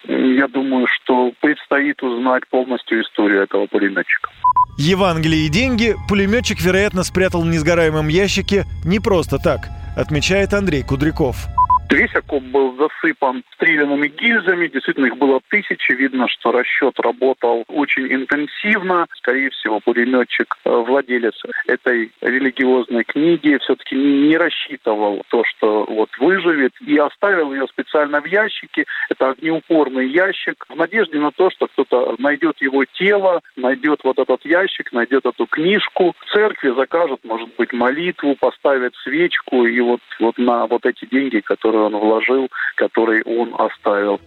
я 0.08 0.48
думаю, 0.48 0.86
что 0.88 1.32
предстоит 1.42 2.04
узнать 2.04 2.48
полностью 2.50 3.02
историю 3.02 3.42
этого 3.44 3.66
пулеметчика. 3.66 4.30
Евангелие 4.78 5.48
и 5.48 5.50
деньги 5.50 5.96
пулеметчик, 6.08 6.62
вероятно, 6.62 7.04
спрятал 7.04 7.42
в 7.42 7.48
несгораемом 7.48 8.08
ящике 8.08 8.66
не 8.86 9.00
просто 9.00 9.38
так. 9.38 9.62
отмечает 9.98 10.54
Андрей 10.54 10.84
Кудряков. 10.84 11.48
Весь 11.92 12.16
окоп 12.16 12.42
был 12.44 12.74
засыпан 12.78 13.44
стрелянными 13.56 14.08
гильзами. 14.08 14.68
Действительно, 14.68 15.08
их 15.08 15.18
было 15.18 15.42
тысячи. 15.50 15.92
Видно, 15.92 16.28
что 16.30 16.54
расчет 16.54 16.98
работал 17.00 17.66
очень 17.68 18.12
интенсивно. 18.14 19.08
Скорее 19.18 19.50
всего, 19.50 19.82
пулеметчик, 19.82 20.56
э, 20.64 20.70
владелец 20.70 21.36
этой 21.68 22.12
религиозной 22.22 23.04
книги, 23.04 23.58
все-таки 23.62 23.96
не 23.96 24.38
рассчитывал 24.38 25.24
то, 25.30 25.44
что 25.44 25.86
вот 25.90 26.10
выживет, 26.18 26.72
и 26.80 26.98
оставил 26.98 27.54
ее 27.54 27.68
специально 27.68 28.22
в 28.22 28.26
ящике. 28.26 28.86
Это 29.10 29.32
огнеупорный 29.32 30.08
ящик 30.08 30.66
в 30.70 30.76
надежде 30.78 31.20
на 31.20 31.32
то, 31.32 31.50
что 31.50 31.68
кто-то 31.68 32.16
найдет 32.20 32.62
его 32.62 32.86
тело, 32.86 33.42
найдет 33.58 34.00
вот 34.06 34.18
этот 34.18 34.46
ящик, 34.46 34.94
найдет 34.94 35.26
эту 35.26 35.46
книжку. 35.46 36.16
В 36.20 36.32
церкви 36.32 36.74
закажет, 36.74 37.20
может 37.26 37.50
быть, 37.58 37.74
молитву, 37.74 38.38
поставит 38.40 38.96
свечку, 39.04 39.66
и 39.66 39.80
вот, 39.82 40.00
вот 40.22 40.38
на 40.38 40.68
вот 40.68 40.86
эти 40.86 41.06
деньги, 41.06 41.42
которые 41.42 41.81
он 41.82 41.98
вложил, 41.98 42.48
который 42.78 43.24
он 43.24 43.54
оставил. 43.60 44.20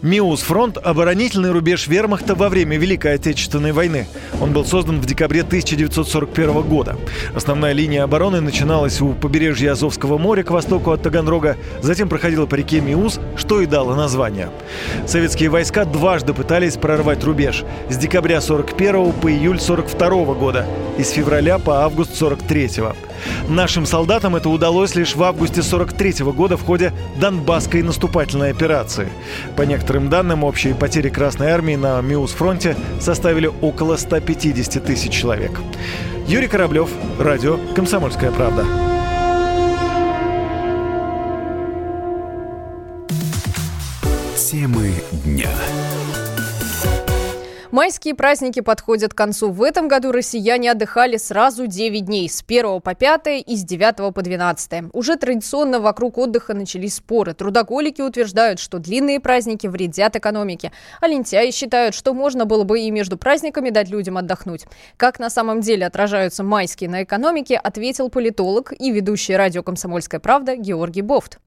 МИУС 0.00 0.42
«Фронт»– 0.42 0.78
оборонительный 0.84 1.50
рубеж 1.50 1.88
вермахта 1.88 2.36
во 2.36 2.48
время 2.48 2.78
Великой 2.78 3.14
Отечественной 3.14 3.72
войны. 3.72 4.06
Он 4.40 4.52
был 4.52 4.64
создан 4.64 5.00
в 5.00 5.06
декабре 5.06 5.40
1941 5.40 6.62
года. 6.62 6.96
Основная 7.34 7.72
линия 7.72 8.04
обороны 8.04 8.40
начиналась 8.40 9.00
у 9.00 9.12
побережья 9.14 9.72
Азовского 9.72 10.16
моря 10.16 10.44
к 10.44 10.52
востоку 10.52 10.92
от 10.92 11.02
Таганрога, 11.02 11.56
затем 11.80 12.08
проходила 12.08 12.46
по 12.46 12.54
реке 12.54 12.80
Миус, 12.80 13.18
что 13.36 13.60
и 13.60 13.66
дало 13.66 13.96
название. 13.96 14.50
Советские 15.04 15.48
войска 15.48 15.84
дважды 15.84 16.32
пытались 16.32 16.76
прорвать 16.76 17.24
рубеж– 17.24 17.64
с 17.88 17.96
декабря 17.96 18.40
41 18.40 19.12
по 19.14 19.30
июль 19.32 19.58
42 19.58 20.34
года 20.34 20.64
и 20.96 21.02
с 21.02 21.10
февраля 21.10 21.58
по 21.58 21.82
август 21.82 22.14
43 22.14 22.66
-го. 22.66 22.94
Нашим 23.48 23.86
солдатам 23.86 24.36
это 24.36 24.48
удалось 24.48 24.94
лишь 24.94 25.16
в 25.16 25.22
августе 25.22 25.62
43 25.62 26.24
года 26.32 26.56
в 26.56 26.64
ходе 26.64 26.92
Донбасской 27.20 27.82
наступательной 27.82 28.50
операции. 28.50 29.08
По 29.56 29.62
некоторым 29.62 30.08
данным, 30.08 30.44
общие 30.44 30.74
потери 30.74 31.08
Красной 31.08 31.50
Армии 31.50 31.76
на 31.76 32.00
Миус-фронте 32.00 32.76
составили 33.00 33.50
около 33.60 33.96
150 33.96 34.84
тысяч 34.84 35.12
человек. 35.12 35.60
Юрий 36.26 36.48
Кораблев, 36.48 36.90
радио 37.18 37.58
«Комсомольская 37.74 38.30
правда». 38.30 38.97
Майские 47.70 48.14
праздники 48.14 48.60
подходят 48.60 49.12
к 49.12 49.16
концу. 49.16 49.50
В 49.50 49.62
этом 49.62 49.88
году 49.88 50.10
россияне 50.10 50.70
отдыхали 50.70 51.18
сразу 51.18 51.66
9 51.66 52.06
дней, 52.06 52.26
с 52.26 52.42
1 52.42 52.80
по 52.80 52.94
5 52.94 53.44
и 53.46 53.56
с 53.56 53.62
9 53.62 54.14
по 54.14 54.22
12. 54.22 54.84
Уже 54.94 55.16
традиционно 55.16 55.78
вокруг 55.78 56.16
отдыха 56.16 56.54
начались 56.54 56.94
споры. 56.94 57.34
Трудоголики 57.34 58.00
утверждают, 58.00 58.58
что 58.58 58.78
длинные 58.78 59.20
праздники 59.20 59.66
вредят 59.66 60.16
экономике, 60.16 60.72
а 61.02 61.08
лентяи 61.08 61.50
считают, 61.50 61.94
что 61.94 62.14
можно 62.14 62.46
было 62.46 62.64
бы 62.64 62.80
и 62.80 62.90
между 62.90 63.18
праздниками 63.18 63.68
дать 63.68 63.90
людям 63.90 64.16
отдохнуть. 64.16 64.64
Как 64.96 65.18
на 65.18 65.28
самом 65.28 65.60
деле 65.60 65.84
отражаются 65.84 66.42
майские 66.42 66.88
на 66.88 67.02
экономике, 67.02 67.56
ответил 67.56 68.08
политолог 68.08 68.72
и 68.78 68.90
ведущий 68.90 69.36
радио 69.36 69.62
«Комсомольская 69.62 70.20
правда» 70.20 70.56
Георгий 70.56 71.02
Бофт 71.02 71.38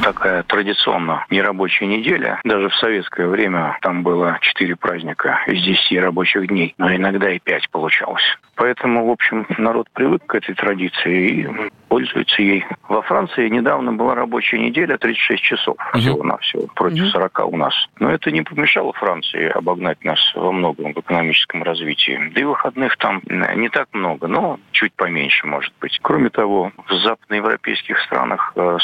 такая 0.00 0.42
традиционно 0.44 1.24
нерабочая 1.30 1.86
неделя. 1.86 2.40
Даже 2.44 2.68
в 2.68 2.74
советское 2.76 3.26
время 3.26 3.78
там 3.82 4.02
было 4.02 4.38
четыре 4.40 4.76
праздника 4.76 5.40
из 5.46 5.62
10 5.62 5.98
рабочих 5.98 6.48
дней, 6.48 6.74
но 6.78 6.94
иногда 6.94 7.30
и 7.30 7.38
пять 7.38 7.68
получалось. 7.70 8.22
Поэтому, 8.60 9.06
в 9.06 9.10
общем, 9.10 9.46
народ 9.56 9.88
привык 9.94 10.26
к 10.26 10.34
этой 10.34 10.54
традиции 10.54 11.28
и 11.28 11.48
пользуется 11.88 12.42
ей. 12.42 12.66
Во 12.88 13.00
Франции 13.00 13.48
недавно 13.48 13.92
была 13.92 14.14
рабочая 14.14 14.58
неделя 14.58 14.98
36 14.98 15.42
часов 15.42 15.76
всего-навсего 15.94 16.66
против 16.74 17.08
40 17.08 17.46
у 17.46 17.56
нас. 17.56 17.74
Но 17.98 18.10
это 18.10 18.30
не 18.30 18.42
помешало 18.42 18.92
Франции 18.92 19.48
обогнать 19.48 20.04
нас 20.04 20.18
во 20.34 20.52
многом 20.52 20.92
в 20.92 21.00
экономическом 21.00 21.62
развитии. 21.62 22.30
Да 22.34 22.40
и 22.42 22.44
выходных 22.44 22.98
там 22.98 23.22
не 23.26 23.70
так 23.70 23.88
много, 23.92 24.28
но 24.28 24.60
чуть 24.72 24.92
поменьше, 24.92 25.46
может 25.46 25.72
быть. 25.80 25.98
Кроме 26.02 26.28
того, 26.28 26.70
в 26.86 26.92
западноевропейских 26.92 27.98
странах 28.00 28.52
э, 28.54 28.76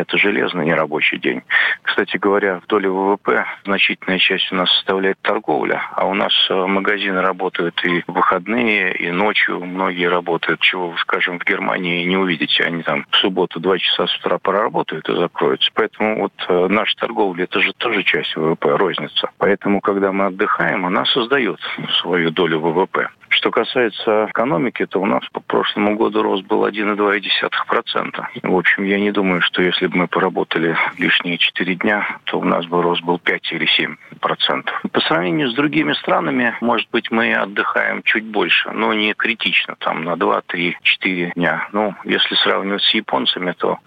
суббота-воскресенье– 0.00 0.02
это 0.02 0.18
железный 0.18 0.66
нерабочий 0.66 1.18
день. 1.18 1.42
Кстати 1.82 2.16
говоря, 2.16 2.60
в 2.60 2.66
доле 2.66 2.88
ВВП 2.88 3.44
значительная 3.64 4.18
часть 4.18 4.50
у 4.52 4.56
нас 4.56 4.70
составляет 4.74 5.18
торговля, 5.22 5.82
а 5.92 6.06
у 6.06 6.14
нас 6.14 6.32
э, 6.50 6.54
магазины 6.54 7.20
работают 7.20 7.80
и 7.84 8.02
в 8.06 8.12
выходные, 8.12 8.30
выходные, 8.30 8.94
и 8.94 9.10
ночью 9.10 9.64
многие 9.64 10.08
работают, 10.08 10.60
чего, 10.60 10.94
скажем, 10.98 11.38
в 11.38 11.44
Германии 11.44 12.04
не 12.04 12.16
увидите. 12.16 12.64
Они 12.64 12.82
там 12.82 13.06
в 13.10 13.16
субботу 13.16 13.60
два 13.60 13.78
часа 13.78 14.06
с 14.06 14.16
утра 14.18 14.38
проработают 14.38 15.08
и 15.08 15.16
закроются. 15.16 15.70
Поэтому 15.74 16.22
вот 16.22 16.32
э, 16.48 16.66
наша 16.68 16.96
торговля, 16.96 17.44
это 17.44 17.60
же 17.60 17.72
тоже 17.74 18.02
часть 18.02 18.36
ВВП, 18.36 18.76
розница. 18.76 19.30
Поэтому, 19.38 19.80
когда 19.80 20.12
мы 20.12 20.26
отдыхаем, 20.26 20.86
она 20.86 21.04
создает 21.06 21.60
свою 22.00 22.30
долю 22.30 22.60
ВВП. 22.60 23.08
Что 23.30 23.50
касается 23.52 24.26
экономики, 24.28 24.84
то 24.86 25.00
у 25.00 25.06
нас 25.06 25.22
по 25.32 25.40
прошлому 25.40 25.96
году 25.96 26.22
рост 26.22 26.44
был 26.44 26.66
1,2%. 26.66 28.24
В 28.42 28.56
общем, 28.56 28.84
я 28.84 28.98
не 28.98 29.12
думаю, 29.12 29.40
что 29.40 29.62
если 29.62 29.86
бы 29.86 29.98
мы 29.98 30.08
поработали 30.08 30.76
лишние 30.98 31.38
4 31.38 31.74
дня, 31.76 32.18
то 32.24 32.40
у 32.40 32.44
нас 32.44 32.66
бы 32.66 32.82
рост 32.82 33.02
был 33.02 33.18
5 33.18 33.52
или 33.52 33.68
7%. 34.20 34.64
По 34.92 35.00
сравнению 35.00 35.48
с 35.48 35.54
другими 35.54 35.92
странами, 35.92 36.56
может 36.60 36.90
быть, 36.90 37.10
мы 37.12 37.32
отдыхаем 37.34 38.02
чуть 38.02 38.24
больше, 38.24 38.72
но 38.72 38.92
не 38.92 39.14
критично, 39.14 39.76
там 39.78 40.04
на 40.04 40.16
2, 40.16 40.42
3, 40.46 40.76
4 40.82 41.32
дня. 41.36 41.68
Ну, 41.72 41.94
если 42.04 42.34
сравнивать 42.34 42.82
с 42.82 42.94
японцами, 42.94 43.52
то, 43.52 43.78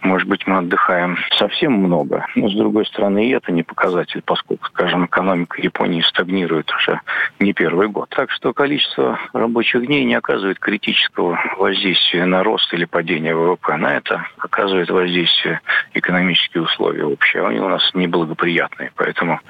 может 0.00 0.26
быть, 0.26 0.46
мы 0.46 0.58
отдыхаем 0.58 1.18
совсем 1.32 1.74
много. 1.74 2.26
Но, 2.34 2.48
с 2.48 2.54
другой 2.54 2.86
стороны, 2.86 3.28
и 3.28 3.32
это 3.32 3.52
не 3.52 3.62
показатель, 3.62 4.22
поскольку, 4.24 4.66
скажем, 4.66 5.04
экономика 5.04 5.60
Японии 5.60 6.00
стагнирует 6.00 6.72
уже 6.72 7.00
не 7.38 7.52
первый 7.52 7.88
год. 7.88 8.08
Так 8.08 8.30
что 8.30 8.54
количество 8.54 8.85
количество 8.86 9.18
рабочих 9.32 9.86
дней 9.86 10.04
не 10.04 10.14
оказывает 10.14 10.58
критического 10.58 11.38
воздействия 11.58 12.24
на 12.24 12.42
рост 12.42 12.72
или 12.72 12.84
падение 12.84 13.34
ВВП. 13.34 13.76
На 13.76 13.96
это 13.96 14.26
оказывает 14.38 14.90
воздействие 14.90 15.60
экономические 15.94 16.62
условия 16.62 17.04
общие. 17.04 17.46
Они 17.46 17.58
у 17.60 17.68
нас 17.68 17.82
неблагоприятные. 17.94 18.92
Поэтому 18.96 19.40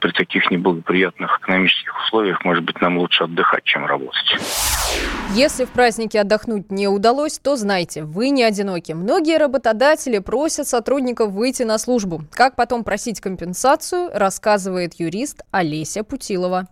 при 0.00 0.10
таких 0.12 0.50
неблагоприятных 0.50 1.38
экономических 1.40 1.96
условиях, 2.04 2.44
может 2.44 2.64
быть, 2.64 2.80
нам 2.80 2.98
лучше 2.98 3.24
отдыхать, 3.24 3.64
чем 3.64 3.86
работать. 3.86 4.36
Если 5.34 5.64
в 5.64 5.70
празднике 5.70 6.20
отдохнуть 6.20 6.70
не 6.70 6.88
удалось, 6.88 7.38
то 7.38 7.56
знайте, 7.56 8.02
вы 8.02 8.30
не 8.30 8.44
одиноки. 8.44 8.92
Многие 8.92 9.38
работодатели 9.38 10.18
просят 10.18 10.66
сотрудников 10.66 11.30
выйти 11.30 11.64
на 11.64 11.78
службу. 11.78 12.22
Как 12.32 12.56
потом 12.56 12.84
просить 12.84 13.20
компенсацию, 13.20 14.10
рассказывает 14.14 14.94
юрист 14.98 15.42
Олеся 15.50 16.04
Путилова 16.04 16.66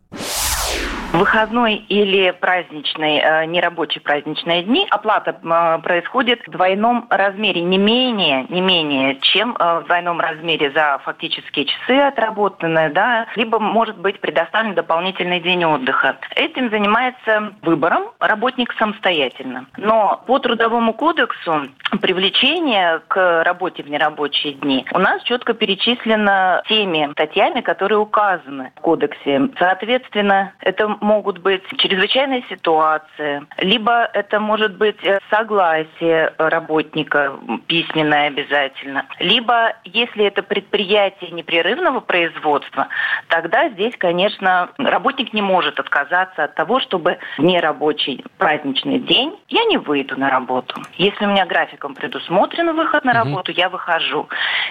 выходной 1.17 1.77
или 1.89 2.31
праздничный, 2.31 3.19
э, 3.19 3.47
нерабочие 3.47 4.01
праздничные 4.03 4.63
дни, 4.63 4.87
оплата 4.91 5.37
э, 5.43 5.79
происходит 5.83 6.47
в 6.47 6.51
двойном 6.51 7.07
размере, 7.11 7.63
не 7.63 7.79
менее, 7.79 8.47
не 8.49 8.61
менее, 8.61 9.17
чем 9.21 9.57
э, 9.59 9.81
в 9.81 9.87
двойном 9.87 10.21
размере 10.21 10.71
за 10.73 11.01
фактические 11.05 11.67
часы 11.67 11.99
отработанные, 11.99 12.91
да, 12.91 13.27
либо 13.37 13.59
может 13.59 13.99
быть 13.99 14.21
предоставлен 14.21 14.75
дополнительный 14.75 15.41
день 15.41 15.65
отдыха. 15.65 16.17
Этим 16.35 16.71
занимается 16.71 17.53
выбором 17.63 18.05
работник 18.21 18.75
самостоятельно. 18.79 19.67
Но 19.77 20.23
по 20.27 20.39
Трудовому 20.39 20.93
кодексу 20.93 21.69
привлечение 22.01 23.01
к 23.09 23.43
работе 23.45 23.83
в 23.83 23.91
нерабочие 23.91 24.55
дни 24.55 24.87
у 24.93 24.99
нас 24.99 25.23
четко 25.23 25.55
перечислено 25.55 26.63
теми 26.69 27.09
статьями, 27.13 27.61
которые 27.61 27.99
указаны 27.99 28.73
в 28.77 28.81
кодексе. 28.81 29.49
Соответственно, 29.59 30.53
это 30.61 30.89
могут 31.07 31.39
быть 31.39 31.63
чрезвычайные 31.79 32.43
ситуации, 32.51 33.47
либо 33.59 34.11
это 34.13 34.41
может 34.41 34.77
быть 34.77 35.03
э, 35.05 35.21
согласие 35.31 36.33
работника 36.37 37.33
письменное 37.69 38.27
обязательно, 38.27 39.07
либо 39.21 39.75
если 39.85 40.25
это 40.25 40.43
предприятие 40.43 41.31
непрерывного 41.31 42.01
производства, 42.01 42.89
тогда 43.29 43.69
здесь, 43.71 43.95
конечно, 43.97 44.71
работник 44.79 45.33
не 45.33 45.43
может 45.43 45.79
отказаться 45.79 46.45
от 46.45 46.55
того, 46.57 46.81
чтобы 46.81 47.19
в 47.39 47.43
нерабочий 47.43 48.25
праздничный 48.39 48.99
день 48.99 49.39
я 49.49 49.65
не 49.65 49.79
выйду 49.79 50.19
на 50.19 50.29
работу. 50.29 50.75
Если 50.99 51.25
у 51.25 51.29
меня 51.29 51.47
графиком 51.47 51.95
предусмотрен 51.95 52.75
выход 52.75 53.05
на 53.05 53.13
работу, 53.13 53.53
угу. 53.53 53.61
я 53.61 53.69
выхожу. 53.69 54.29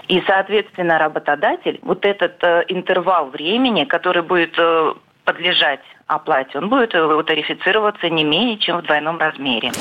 И, 0.09 0.21
соответственно, 0.27 0.99
работодатель 0.99 1.79
вот 1.81 2.05
этот 2.05 2.43
э, 2.43 2.65
интервал 2.67 3.27
времени, 3.27 3.85
который 3.85 4.21
будет 4.21 4.53
э, 4.57 4.93
подлежать 5.23 5.81
оплате, 6.07 6.57
он 6.57 6.69
будет 6.69 6.93
э, 6.93 7.23
тарифицироваться 7.23 8.09
не 8.09 8.23
менее, 8.23 8.57
чем 8.57 8.79
в 8.79 8.83
двойном 8.83 9.17
размере. 9.17 9.71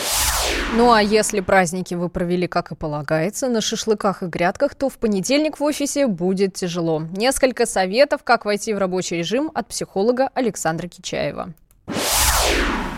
Ну 0.76 0.92
а 0.92 1.02
если 1.02 1.40
праздники 1.40 1.94
вы 1.94 2.08
провели, 2.08 2.46
как 2.46 2.72
и 2.72 2.76
полагается, 2.76 3.48
на 3.48 3.60
шашлыках 3.60 4.22
и 4.22 4.26
грядках, 4.26 4.74
то 4.74 4.88
в 4.88 4.98
понедельник 4.98 5.58
в 5.58 5.62
офисе 5.62 6.06
будет 6.06 6.54
тяжело. 6.54 7.02
Несколько 7.16 7.66
советов, 7.66 8.24
как 8.24 8.44
войти 8.44 8.74
в 8.74 8.78
рабочий 8.78 9.18
режим 9.18 9.50
от 9.54 9.68
психолога 9.68 10.30
Александра 10.34 10.88
Кичаева. 10.88 11.48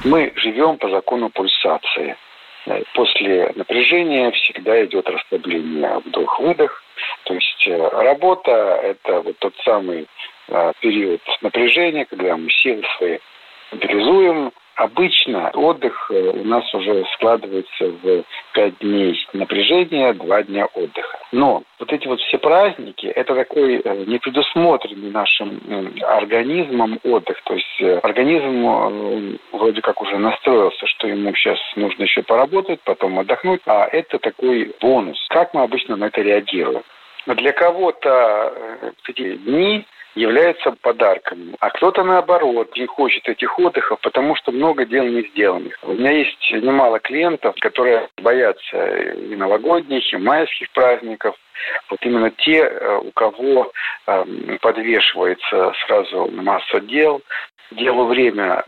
Мы 0.05 0.33
живем 0.37 0.79
по 0.79 0.89
закону 0.89 1.31
пульсации. 1.31 2.17
После 2.95 3.53
напряжения 3.55 4.31
всегда 4.33 4.85
идет 4.85 5.09
расслабление 5.09 6.01
вдох-выдох. 6.05 6.83
То 7.25 7.35
есть 7.35 7.69
э, 7.69 7.89
работа– 7.93 8.51
это 8.83 9.21
вот 9.21 9.39
тот 9.39 9.55
самый 9.65 10.07
э, 10.49 10.73
период 10.81 11.21
напряжения, 11.41 12.05
когда 12.05 12.37
мы 12.37 12.51
силы 12.51 12.83
свои 12.99 13.19
мобилизуем, 13.73 14.53
Обычно 14.77 15.49
отдых 15.55 16.11
э, 16.11 16.33
у 16.35 16.45
нас 16.45 16.63
уже 16.75 17.07
складывается 17.15 17.87
в 18.03 18.25
5 18.53 18.79
дней 18.81 19.19
напряжения, 19.33 20.13
2 20.13 20.43
дня 20.43 20.67
отдыха. 20.67 21.19
Но 21.33 21.63
вот 21.79 21.93
эти 21.95 22.07
вот 22.07 22.21
все 22.21 22.37
праздники, 22.37 23.07
это 23.07 23.35
такой 23.35 23.77
э, 23.77 24.05
непредусмотренный 24.07 25.11
нашим 25.11 25.63
организмом 26.03 27.01
отдых. 27.05 27.41
То 27.45 27.55
есть 27.55 27.81
э, 27.81 28.01
организм 28.01 29.39
вроде 29.53 29.81
как 29.81 30.03
уже 30.03 30.19
настроился, 30.19 30.87
что 30.87 31.09
ему 31.09 31.35
сейчас 31.35 31.59
нужно 31.75 32.03
еще 32.03 32.23
поработать, 32.23 32.81
потом 32.85 33.19
отдохнуть, 33.19 33.63
а 33.65 33.87
это 33.87 34.19
такой 34.19 34.75
бонус. 34.83 35.19
Как 35.31 35.55
мы 35.55 35.63
обычно 35.63 35.97
на 35.97 36.09
это 36.09 36.21
реагируем? 36.21 36.83
Для 37.27 37.53
кого-то 37.53 38.53
эти 39.09 39.37
дни 39.37 39.87
является 40.17 40.73
подарком. 40.81 41.55
А 41.61 41.71
кто-то, 41.71 42.03
наоборот, 42.03 42.75
не 42.77 42.87
хочет 42.87 43.29
этих 43.29 43.59
отдыхов, 43.59 44.01
потому 44.01 44.35
что 44.35 44.51
много 44.51 44.85
дел 44.87 45.05
не 45.05 45.23
сделанных. 45.29 45.79
У 45.83 45.93
меня 45.93 46.11
есть 46.11 46.51
немало 46.51 46.99
клиентов, 46.99 47.55
которые 47.61 48.09
боятся 48.17 48.97
и 49.13 49.37
новогодних, 49.37 50.13
и 50.13 50.17
майских 50.17 50.71
праздников. 50.73 51.37
Вот 51.91 51.99
именно 52.03 52.31
те, 52.31 52.65
э, 52.65 52.99
у 52.99 53.11
кого 53.13 53.73
эм, 54.07 54.59
подвешивается 54.61 55.73
сразу 55.87 56.29
масса 56.33 56.81
дел, 56.81 57.23
делу 57.71 58.07
время 58.07 58.65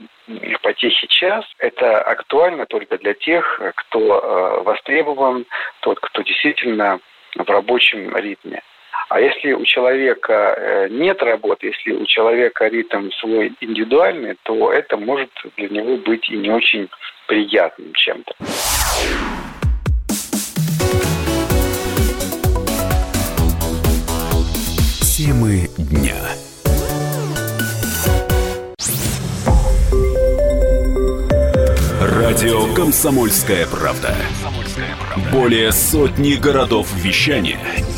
потехи 0.62 1.06
час, 1.06 1.44
это 1.58 2.02
актуально 2.02 2.66
только 2.66 2.98
для 2.98 3.14
тех, 3.14 3.60
кто 3.76 4.00
э, 4.00 4.62
востребован, 4.64 5.46
тот, 5.80 5.98
кто 6.00 6.22
действительно 6.22 7.00
в 7.34 7.48
рабочем 7.48 8.14
ритме. 8.16 8.62
А 9.08 9.20
если 9.20 9.52
у 9.52 9.64
человека 9.64 10.54
э, 10.54 10.88
нет 10.90 11.22
работы, 11.22 11.68
если 11.68 11.92
у 11.92 12.04
человека 12.04 12.66
ритм 12.66 13.08
свой 13.20 13.54
индивидуальный, 13.58 14.36
то 14.42 14.70
это 14.70 14.98
может 14.98 15.30
для 15.56 15.68
него 15.70 15.96
быть 15.96 16.28
и 16.28 16.36
не 16.36 16.50
очень 16.50 16.90
приятным 17.26 17.94
чем-то. 17.94 18.34
Темы 25.16 25.68
дня. 25.78 26.14
Радио 31.98 32.74
«Комсомольская 32.74 33.66
правда». 33.66 34.14
Более 35.32 35.72
сотни 35.72 36.34
городов 36.34 36.92
вещания– 37.02 37.58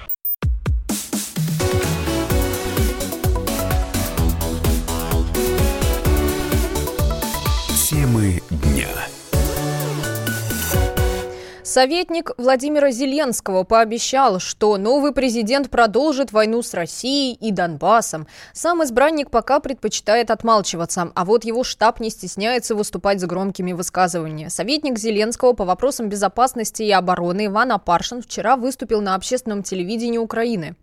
Советник 11.71 12.31
Владимира 12.37 12.91
Зеленского 12.91 13.63
пообещал, 13.63 14.41
что 14.41 14.75
новый 14.75 15.13
президент 15.13 15.69
продолжит 15.69 16.33
войну 16.33 16.63
с 16.63 16.73
Россией 16.73 17.33
и 17.35 17.49
Донбассом. 17.49 18.27
Сам 18.51 18.83
избранник 18.83 19.31
пока 19.31 19.61
предпочитает 19.61 20.31
отмалчиваться, 20.31 21.13
а 21.15 21.23
вот 21.23 21.45
его 21.45 21.63
штаб 21.63 22.01
не 22.01 22.09
стесняется 22.09 22.75
выступать 22.75 23.21
с 23.21 23.25
громкими 23.25 23.71
высказываниями. 23.71 24.49
Советник 24.49 24.99
Зеленского 24.99 25.53
по 25.53 25.63
вопросам 25.63 26.09
безопасности 26.09 26.83
и 26.83 26.91
обороны 26.91 27.45
Иван 27.45 27.71
Апаршин 27.71 28.21
вчера 28.21 28.57
выступил 28.57 28.99
на 28.99 29.15
общественном 29.15 29.63
телевидении 29.63 30.17
Украины. 30.17 30.75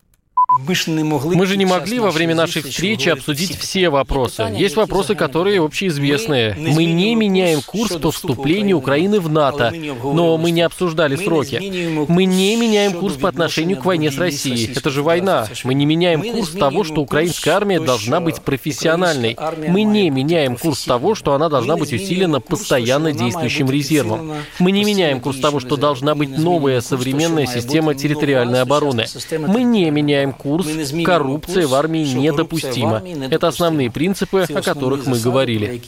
Мы 0.51 0.75
же 0.75 1.57
не 1.57 1.67
могли 1.67 1.99
во 1.99 2.11
время 2.11 2.35
нашей 2.35 2.63
встречи 2.63 3.11
обсудить 3.11 3.59
все 3.59 3.91
вопросы. 3.91 4.45
Есть 4.57 4.77
вопросы, 4.77 5.15
которые 5.15 5.63
общеизвестные. 5.63 6.57
Мы 6.59 6.87
не 6.87 7.15
меняем 7.15 7.61
курс 7.61 7.97
по 7.97 8.11
вступлению 8.11 8.79
Украины 8.79 9.21
в 9.21 9.31
НАТО, 9.31 9.73
но 10.03 10.39
мы 10.39 10.51
не 10.51 10.63
обсуждали 10.63 11.17
сроки. 11.17 12.07
Мы 12.09 12.25
не 12.25 12.57
меняем 12.57 12.95
курс 12.95 13.17
по 13.17 13.29
отношению 13.29 13.77
к 13.77 13.85
войне 13.85 14.11
с 14.11 14.17
Россией. 14.17 14.73
Это 14.75 14.89
же 14.89 15.03
война. 15.03 15.47
Мы 15.65 15.75
не 15.75 15.85
меняем 15.85 16.23
курс 16.23 16.51
того, 16.51 16.83
что 16.83 17.03
украинская 17.03 17.55
армия 17.55 17.79
должна 17.79 18.21
быть 18.21 18.41
профессиональной. 18.41 19.37
Мы 19.69 19.83
не 19.83 20.09
меняем 20.09 20.57
курс 20.57 20.83
того, 20.85 21.15
что 21.15 21.35
она 21.35 21.51
должна 21.51 21.77
быть 21.77 21.93
усилена 21.93 22.41
постоянно 22.41 23.13
действующим 23.13 23.71
резервом. 23.71 24.33
Мы 24.59 24.73
не 24.73 24.85
меняем 24.85 25.21
курс 25.21 25.41
того, 25.41 25.61
что 25.61 25.77
должна 25.77 26.15
быть 26.15 26.39
новая 26.39 26.81
современная 26.81 27.45
система 27.45 27.95
территориальной 27.95 28.63
обороны. 28.63 29.05
Мы 29.47 29.63
не 29.63 29.91
меняем 29.91 30.33
курс, 30.39 30.67
коррупция 31.05 31.67
в 31.67 31.75
армии 31.75 32.05
недопустима. 32.15 33.03
Это 33.31 33.49
основные 33.49 33.91
принципы, 33.91 34.47
о 34.49 34.63
которых 34.63 35.07
мы 35.07 35.19
говорили. 35.19 35.81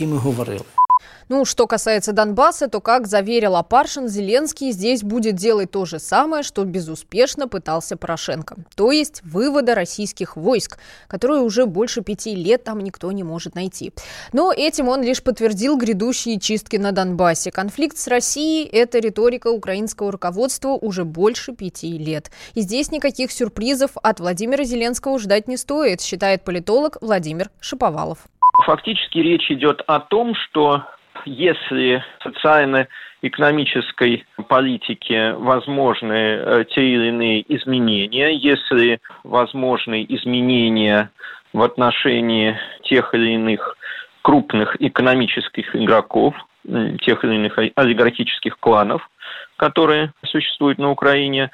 Ну, 1.31 1.45
что 1.45 1.69
касается 1.69 2.13
Донбасса, 2.13 2.69
то, 2.69 2.81
как 2.81 3.07
заверил 3.07 3.55
Апаршин, 3.55 4.09
Зеленский 4.09 4.73
здесь 4.73 5.05
будет 5.05 5.37
делать 5.37 5.71
то 5.71 5.85
же 5.85 6.01
самое, 6.01 6.43
что 6.43 6.65
безуспешно 6.65 7.47
пытался 7.47 7.97
Порошенко. 7.97 8.57
То 8.75 8.91
есть 8.91 9.23
вывода 9.23 9.77
российских 9.77 10.37
войск, 10.37 10.81
которые 11.07 11.43
уже 11.43 11.67
больше 11.67 12.03
пяти 12.03 12.35
лет 12.35 12.65
там 12.65 12.81
никто 12.81 13.13
не 13.13 13.23
может 13.23 13.55
найти. 13.55 13.93
Но 14.33 14.53
этим 14.53 14.89
он 14.89 15.05
лишь 15.05 15.23
подтвердил 15.23 15.77
грядущие 15.77 16.41
чистки 16.41 16.79
на 16.79 16.91
Донбассе. 16.91 17.53
Конфликт 17.53 17.97
с 17.97 18.09
Россией– 18.09 18.69
это 18.73 18.99
риторика 18.99 19.53
украинского 19.53 20.11
руководства 20.11 20.71
уже 20.71 21.05
больше 21.05 21.53
пяти 21.53 21.97
лет. 21.97 22.33
И 22.55 22.63
здесь 22.63 22.91
никаких 22.91 23.31
сюрпризов 23.31 23.93
от 24.03 24.19
Владимира 24.19 24.65
Зеленского 24.65 25.17
ждать 25.21 25.47
не 25.47 25.57
стоит, 25.57 26.01
считает 26.01 26.43
политолог 26.43 26.97
Владимир 27.01 27.51
Шиповалов. 27.61 28.19
Фактически 28.67 29.19
речь 29.19 29.49
идет 29.49 29.81
о 29.87 30.01
том, 30.01 30.35
что 30.35 30.83
если 31.25 32.05
социально-экономической 32.23 34.25
политике 34.49 35.33
возможны 35.35 36.13
э, 36.13 36.65
те 36.71 36.83
или 36.83 37.09
иные 37.09 37.57
изменения, 37.57 38.35
если 38.35 39.01
возможны 39.25 40.05
изменения 40.09 41.11
в 41.53 41.63
отношении 41.63 42.59
тех 42.83 43.15
или 43.15 43.35
иных 43.35 43.77
крупных 44.23 44.77
экономических 44.81 45.75
игроков, 45.75 46.35
тех 46.65 47.25
или 47.25 47.37
иных 47.37 47.59
олигархических 47.75 48.59
кланов, 48.61 49.09
которые 49.57 50.13
существуют 50.27 50.79
на 50.79 50.91
Украине, 50.91 51.51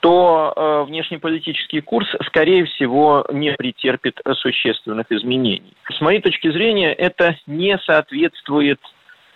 то 0.00 0.52
э, 0.54 0.84
внешнеполитический 0.84 1.80
курс, 1.80 2.08
скорее 2.26 2.64
всего, 2.66 3.24
не 3.32 3.52
претерпит 3.52 4.20
существенных 4.36 5.10
изменений. 5.10 5.74
С 5.90 6.00
моей 6.00 6.20
точки 6.20 6.50
зрения, 6.50 6.92
это 6.92 7.36
не 7.46 7.76
соответствует 7.78 8.80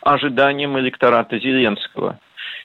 ожиданиям 0.02 0.78
электората 0.78 1.38
Зеленского. 1.38 2.18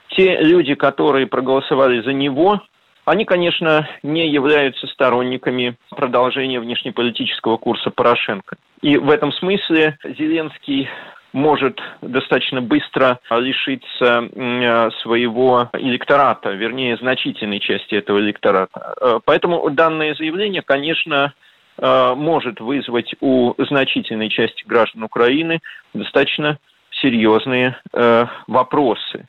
Те 0.10 0.38
люди, 0.42 0.76
которые 0.76 1.28
проголосовали 1.28 2.02
за 2.02 2.14
него, 2.14 2.62
они, 3.06 3.24
конечно, 3.24 3.88
не 4.04 4.30
являются 4.30 4.86
сторонниками 4.88 5.78
продолжения 5.90 6.60
внешнеполитического 6.60 7.58
курса 7.58 7.90
Порошенко. 7.90 8.58
И 8.82 8.98
в 8.98 9.10
этом 9.10 9.32
смысле 9.32 9.98
Зеленский 10.04 10.90
может 11.32 11.80
достаточно 12.02 12.62
быстро 12.62 13.20
лишиться 13.30 14.92
своего 15.02 15.70
электората, 15.74 16.50
вернее, 16.52 16.98
значительной 16.98 17.60
части 17.60 17.96
этого 17.96 18.20
электората. 18.20 18.94
Э, 19.00 19.20
поэтому 19.24 19.70
данное 19.70 20.16
заявление, 20.16 20.62
конечно, 20.62 21.34
э, 21.78 22.14
может 22.16 22.60
вызвать 22.60 23.14
у 23.22 23.54
значительной 23.58 24.30
части 24.30 24.64
граждан 24.66 25.04
Украины 25.04 25.60
достаточно 25.94 26.58
серьезные 27.02 27.78
э, 27.94 28.26
вопросы. 28.48 29.28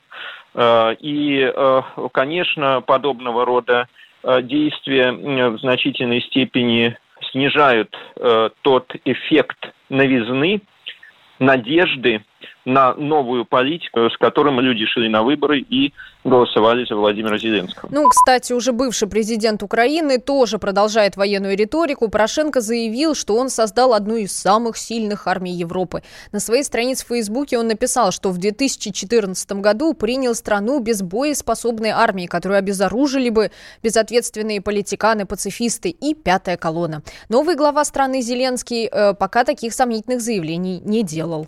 Э, 0.54 0.94
и, 1.00 1.40
э, 1.54 1.82
конечно, 2.12 2.80
подобного 2.80 3.44
рода 3.44 3.88
э, 4.22 4.42
действия 4.42 5.12
в 5.12 5.58
значительной 5.58 6.20
степени 6.22 6.96
снижают 7.30 7.94
э, 8.16 8.50
тот 8.62 8.94
эффект 9.04 9.72
новизны, 9.88 10.60
надежды, 11.38 12.22
на 12.64 12.94
новую 12.94 13.44
политику, 13.44 14.10
с 14.10 14.16
которым 14.18 14.60
люди 14.60 14.84
шли 14.86 15.08
на 15.08 15.22
выборы 15.22 15.60
и 15.60 15.92
голосовали 16.24 16.84
за 16.84 16.96
Владимира 16.96 17.38
Зеленского. 17.38 17.88
Ну, 17.90 18.08
кстати, 18.08 18.52
уже 18.52 18.72
бывший 18.72 19.08
президент 19.08 19.62
Украины 19.62 20.18
тоже 20.18 20.58
продолжает 20.58 21.16
военную 21.16 21.56
риторику. 21.56 22.08
Порошенко 22.08 22.60
заявил, 22.60 23.14
что 23.14 23.36
он 23.36 23.48
создал 23.48 23.94
одну 23.94 24.16
из 24.16 24.32
самых 24.32 24.76
сильных 24.76 25.26
армий 25.26 25.52
Европы. 25.52 26.02
На 26.32 26.40
своей 26.40 26.62
странице 26.62 27.04
в 27.04 27.08
Фейсбуке 27.08 27.58
он 27.58 27.68
написал, 27.68 28.12
что 28.12 28.30
в 28.30 28.38
2014 28.38 29.52
году 29.52 29.94
принял 29.94 30.34
страну 30.34 30.80
без 30.80 31.02
боеспособной 31.02 31.90
армии, 31.90 32.26
которую 32.26 32.58
обезоружили 32.58 33.30
бы 33.30 33.50
безответственные 33.82 34.60
политиканы-пацифисты 34.60 35.88
и 35.88 36.14
пятая 36.14 36.56
колонна. 36.56 37.02
Новый 37.28 37.54
глава 37.54 37.84
страны 37.84 38.20
Зеленский 38.20 38.88
э, 38.90 39.14
пока 39.14 39.44
таких 39.44 39.72
сомнительных 39.72 40.20
заявлений 40.20 40.80
не 40.84 41.02
делал. 41.02 41.46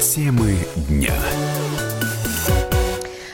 Темы 0.00 0.56
дня. 0.88 1.12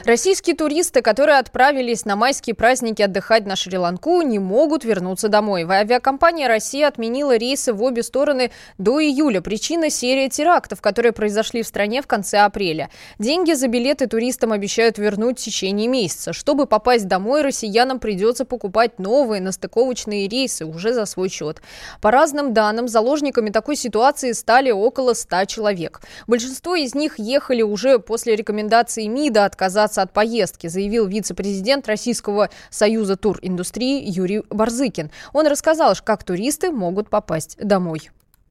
Российские 0.06 0.54
туристы, 0.54 1.00
которые 1.00 1.38
отправились 1.38 2.04
на 2.04 2.14
майские 2.14 2.54
праздники 2.54 3.00
отдыхать 3.00 3.46
на 3.46 3.56
Шри-Ланку, 3.56 4.20
не 4.20 4.38
могут 4.38 4.84
вернуться 4.84 5.28
домой. 5.28 5.64
Авиакомпания 5.66 6.46
«Россия» 6.46 6.88
отменила 6.88 7.34
рейсы 7.38 7.72
в 7.72 7.82
обе 7.82 8.02
стороны 8.02 8.50
до 8.76 9.00
июля. 9.00 9.40
Причина– 9.40 9.88
серия 9.90 10.28
терактов, 10.28 10.82
которые 10.82 11.12
произошли 11.12 11.62
в 11.62 11.66
стране 11.66 12.02
в 12.02 12.06
конце 12.06 12.40
апреля. 12.40 12.90
Деньги 13.18 13.54
за 13.54 13.66
билеты 13.66 14.06
туристам 14.06 14.52
обещают 14.52 14.98
вернуть 14.98 15.40
в 15.40 15.42
течение 15.42 15.88
месяца. 15.88 16.34
Чтобы 16.34 16.66
попасть 16.66 17.08
домой, 17.08 17.40
россиянам 17.40 17.98
придется 17.98 18.44
покупать 18.44 18.98
новые 18.98 19.40
настыковочные 19.40 20.28
рейсы 20.28 20.66
уже 20.66 20.92
за 20.92 21.06
свой 21.06 21.30
счет. 21.30 21.62
По 22.02 22.10
разным 22.10 22.52
данным, 22.52 22.88
заложниками 22.88 23.48
такой 23.48 23.76
ситуации 23.76 24.32
стали 24.32 24.70
около 24.70 25.14
100 25.14 25.46
человек. 25.46 26.02
Большинство 26.26 26.74
из 26.74 26.94
них 26.94 27.18
ехали 27.18 27.62
уже 27.62 27.98
после 27.98 28.36
рекомендации 28.36 29.06
МИДа 29.06 29.46
отказаться 29.46 29.93
отказаться 29.94 30.02
от 30.02 30.12
поездки, 30.12 30.66
заявил 30.66 31.06
вице-президент 31.06 31.86
Российского 31.88 32.48
союза 32.70 33.16
туриндустрии 33.16 34.02
Юрий 34.04 34.42
Барзыкин. 34.50 35.10
Он 35.32 35.46
рассказал, 35.46 35.94
как 36.04 36.24
туристы 36.24 36.70
могут 36.70 37.08
попасть 37.08 37.56
домой. 37.62 38.00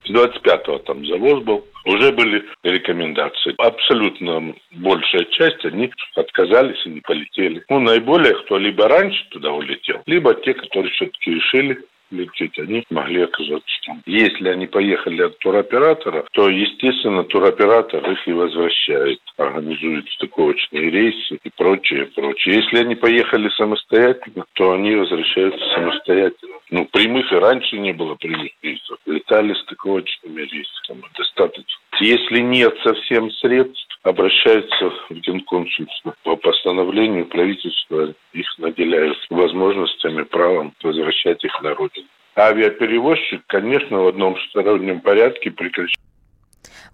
С 0.05 0.09
25-го 0.09 0.79
там 0.79 1.05
завоз 1.05 1.43
был, 1.43 1.63
уже 1.85 2.11
были 2.11 2.43
рекомендации. 2.63 3.55
Абсолютно 3.57 4.53
большая 4.71 5.25
часть, 5.31 5.63
они 5.65 5.91
отказались 6.15 6.85
и 6.85 6.89
не 6.89 6.99
полетели. 7.01 7.63
Ну, 7.69 7.79
наиболее, 7.79 8.33
кто 8.43 8.57
либо 8.57 8.87
раньше 8.89 9.23
туда 9.29 9.51
улетел, 9.51 10.01
либо 10.05 10.33
те, 10.33 10.53
которые 10.53 10.91
все-таки 10.91 11.31
решили 11.31 11.77
лететь, 12.13 12.57
они 12.59 12.83
могли 12.89 13.23
оказаться 13.23 13.79
там. 13.85 14.01
Если 14.05 14.47
они 14.47 14.67
поехали 14.67 15.23
от 15.23 15.37
туроператора, 15.39 16.25
то, 16.31 16.49
естественно, 16.49 17.23
туроператор 17.23 18.09
их 18.11 18.27
и 18.27 18.31
возвращает, 18.31 19.19
организует 19.37 20.07
стыковочные 20.09 20.89
рейсы 20.89 21.39
и 21.43 21.49
прочее, 21.55 22.05
прочее. 22.15 22.55
Если 22.55 22.77
они 22.77 22.95
поехали 22.95 23.49
самостоятельно, 23.49 24.45
то 24.53 24.73
они 24.73 24.95
возвращаются 24.95 25.65
самостоятельно. 25.75 26.55
Ну, 26.69 26.85
прямых 26.91 27.31
и 27.31 27.35
раньше 27.35 27.77
не 27.77 27.93
было 27.93 28.15
прямых 28.15 28.51
рейсов. 28.61 28.97
Летали 29.05 29.53
стыковочными 29.53 30.41
рейсами. 30.41 31.03
Достаточно. 31.17 31.79
Если 31.99 32.39
нет 32.39 32.75
совсем 32.83 33.29
средств, 33.31 33.92
обращаются 34.03 34.91
в 35.09 35.13
Генконсульство. 35.13 36.13
По 36.23 36.35
постановлению 36.35 37.25
правительства 37.25 38.13
их 38.33 38.47
наделяют 38.59 39.17
возможностями, 39.29 40.23
правом 40.23 40.73
возвращать 40.83 41.43
их 41.43 41.61
на 41.61 41.73
родину. 41.73 42.07
Авиаперевозчик, 42.35 43.41
конечно, 43.47 44.01
в 44.01 44.07
одностороннем 44.07 45.01
порядке 45.01 45.51
прекращает 45.51 45.99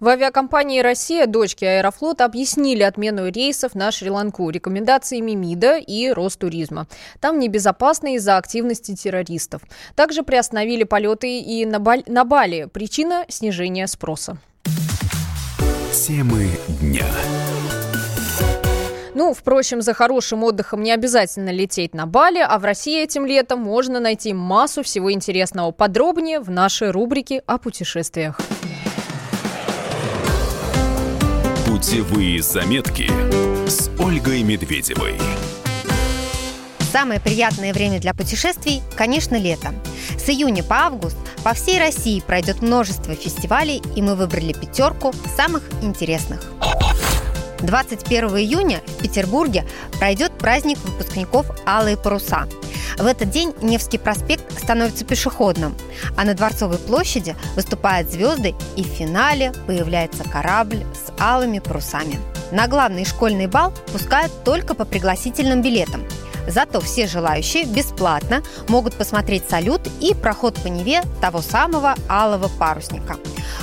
в 0.00 0.08
авиакомпании 0.08 0.80
«Россия» 0.80 1.26
дочки 1.26 1.66
Аэрофлота 1.66 2.24
объяснили 2.24 2.82
отмену 2.82 3.28
рейсов 3.28 3.74
на 3.74 3.92
Шри-Ланку 3.92 4.48
рекомендациями 4.48 5.32
МИДа 5.32 5.76
и 5.76 6.10
Ростуризма. 6.10 6.86
Там 7.20 7.38
небезопасно 7.38 8.14
из-за 8.14 8.38
активности 8.38 8.96
террористов. 8.96 9.60
Также 9.94 10.22
приостановили 10.22 10.84
полеты 10.84 11.40
и 11.40 11.66
на 11.66 12.24
Бали. 12.24 12.66
Причина– 12.72 13.26
снижение 13.28 13.86
спроса. 13.86 14.38
Темы 15.92 16.48
дня. 16.80 17.06
Ну, 19.14 19.34
впрочем, 19.34 19.82
за 19.82 19.92
хорошим 19.92 20.44
отдыхом 20.44 20.84
не 20.84 20.92
обязательно 20.92 21.50
лететь 21.50 21.94
на 21.94 22.06
Бали, 22.06 22.38
а 22.38 22.58
в 22.60 22.64
России 22.64 23.02
этим 23.02 23.26
летом 23.26 23.58
можно 23.58 23.98
найти 23.98 24.32
массу 24.32 24.84
всего 24.84 25.12
интересного. 25.12 25.72
Подробнее 25.72 26.38
в 26.38 26.48
нашей 26.48 26.92
рубрике 26.92 27.42
о 27.44 27.58
путешествиях. 27.58 28.38
Путевые 31.66 32.40
заметки 32.40 33.10
с 33.68 33.90
Ольгой 33.98 34.44
Медведевой. 34.44 35.16
Самое 36.92 37.20
приятное 37.20 37.72
время 37.72 38.00
для 38.00 38.12
путешествий, 38.14 38.82
конечно, 38.96 39.36
лето. 39.36 39.72
С 40.18 40.28
июня 40.28 40.64
по 40.64 40.86
август 40.86 41.16
по 41.44 41.54
всей 41.54 41.78
России 41.78 42.18
пройдет 42.20 42.62
множество 42.62 43.14
фестивалей, 43.14 43.80
и 43.94 44.02
мы 44.02 44.16
выбрали 44.16 44.52
пятерку 44.52 45.12
самых 45.36 45.62
интересных. 45.82 46.42
21 47.60 48.28
июня 48.38 48.80
в 48.86 49.02
Петербурге 49.02 49.64
пройдет 49.98 50.32
праздник 50.32 50.78
выпускников 50.78 51.46
«Алые 51.64 51.96
паруса». 51.96 52.48
В 52.98 53.06
этот 53.06 53.30
день 53.30 53.54
Невский 53.62 53.98
проспект 53.98 54.52
становится 54.58 55.04
пешеходным, 55.04 55.76
а 56.16 56.24
на 56.24 56.34
Дворцовой 56.34 56.78
площади 56.78 57.36
выступают 57.54 58.10
звезды, 58.10 58.54
и 58.76 58.82
в 58.82 58.88
финале 58.88 59.52
появляется 59.66 60.24
корабль 60.24 60.82
с 60.92 61.12
алыми 61.22 61.60
парусами. 61.60 62.18
На 62.50 62.66
главный 62.66 63.04
школьный 63.04 63.46
бал 63.46 63.72
пускают 63.92 64.32
только 64.42 64.74
по 64.74 64.84
пригласительным 64.84 65.62
билетам– 65.62 66.04
Зато 66.50 66.80
все 66.80 67.06
желающие 67.06 67.64
бесплатно 67.64 68.42
могут 68.68 68.94
посмотреть 68.94 69.48
салют 69.48 69.82
и 70.00 70.14
проход 70.14 70.54
по 70.56 70.66
Неве 70.66 71.02
того 71.20 71.42
самого 71.42 71.94
алого 72.08 72.48
парусника. 72.48 73.16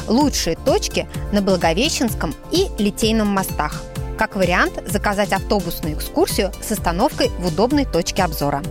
Лучшие 0.07 0.55
точки 0.55 1.07
на 1.33 1.41
Благовещенском 1.41 2.33
и 2.51 2.67
Литейном 2.77 3.27
мостах. 3.27 3.83
Как 4.17 4.35
вариант, 4.35 4.81
заказать 4.87 5.33
автобусную 5.33 5.95
экскурсию 5.95 6.51
с 6.61 6.71
остановкой 6.71 7.29
в 7.39 7.47
удобной 7.47 7.85
точке 7.85 8.23
обзора. 8.23 8.63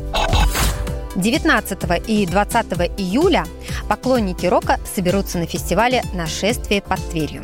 19 1.15 2.09
и 2.09 2.27
20 2.27 2.67
июля 2.99 3.47
поклонники 3.89 4.47
рока 4.47 4.79
соберутся 4.95 5.39
на 5.39 5.47
фестивале 5.47 6.03
«Нашествие 6.13 6.83
под 6.83 7.01
Тверью». 7.11 7.43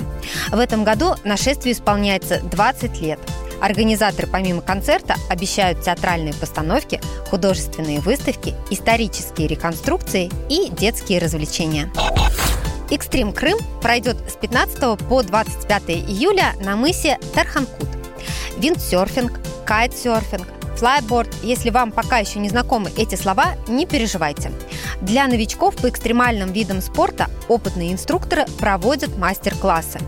В 0.50 0.58
этом 0.58 0.84
году 0.84 1.14
нашествию 1.24 1.74
исполняется 1.74 2.40
20 2.40 3.00
лет– 3.00 3.20
Организаторы 3.62 4.26
помимо 4.26 4.60
концерта 4.60 5.14
обещают 5.30 5.82
театральные 5.82 6.34
постановки, 6.34 7.00
художественные 7.30 8.00
выставки, 8.00 8.54
исторические 8.70 9.46
реконструкции 9.46 10.32
и 10.48 10.68
детские 10.68 11.20
развлечения. 11.20 11.88
Экстрим 12.90 13.32
Крым 13.32 13.58
пройдет 13.80 14.16
с 14.28 14.32
15 14.32 14.98
по 15.08 15.22
25 15.22 15.90
июля 15.90 16.54
на 16.64 16.74
мысе 16.74 17.20
Тарханкут. 17.36 17.88
Виндсерфинг, 18.58 19.38
кайтсерфинг, 19.64 20.48
флайборд. 20.76 21.32
Если 21.44 21.70
вам 21.70 21.92
пока 21.92 22.18
еще 22.18 22.40
не 22.40 22.48
знакомы 22.48 22.90
эти 22.96 23.14
слова, 23.14 23.54
не 23.68 23.86
переживайте. 23.86 24.50
Для 25.00 25.28
новичков 25.28 25.76
по 25.76 25.88
экстремальным 25.88 26.50
видам 26.52 26.82
спорта 26.82 27.30
опытные 27.46 27.92
инструкторы 27.92 28.44
проводят 28.58 29.16
мастер-классы, 29.16 30.00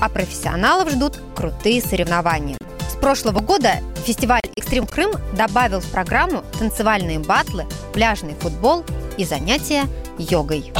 а 0.00 0.08
профессионалов 0.08 0.90
ждут 0.90 1.20
крутые 1.36 1.82
соревнования 1.82 2.56
прошлого 3.02 3.40
года 3.40 3.80
фестиваль 4.06 4.40
«Экстрим 4.56 4.86
Крым» 4.86 5.10
добавил 5.36 5.80
в 5.80 5.90
программу 5.90 6.44
танцевальные 6.60 7.18
батлы, 7.18 7.66
пляжный 7.92 8.34
футбол 8.34 8.84
и 9.18 9.24
занятия 9.24 9.86
йогой. 10.18 10.72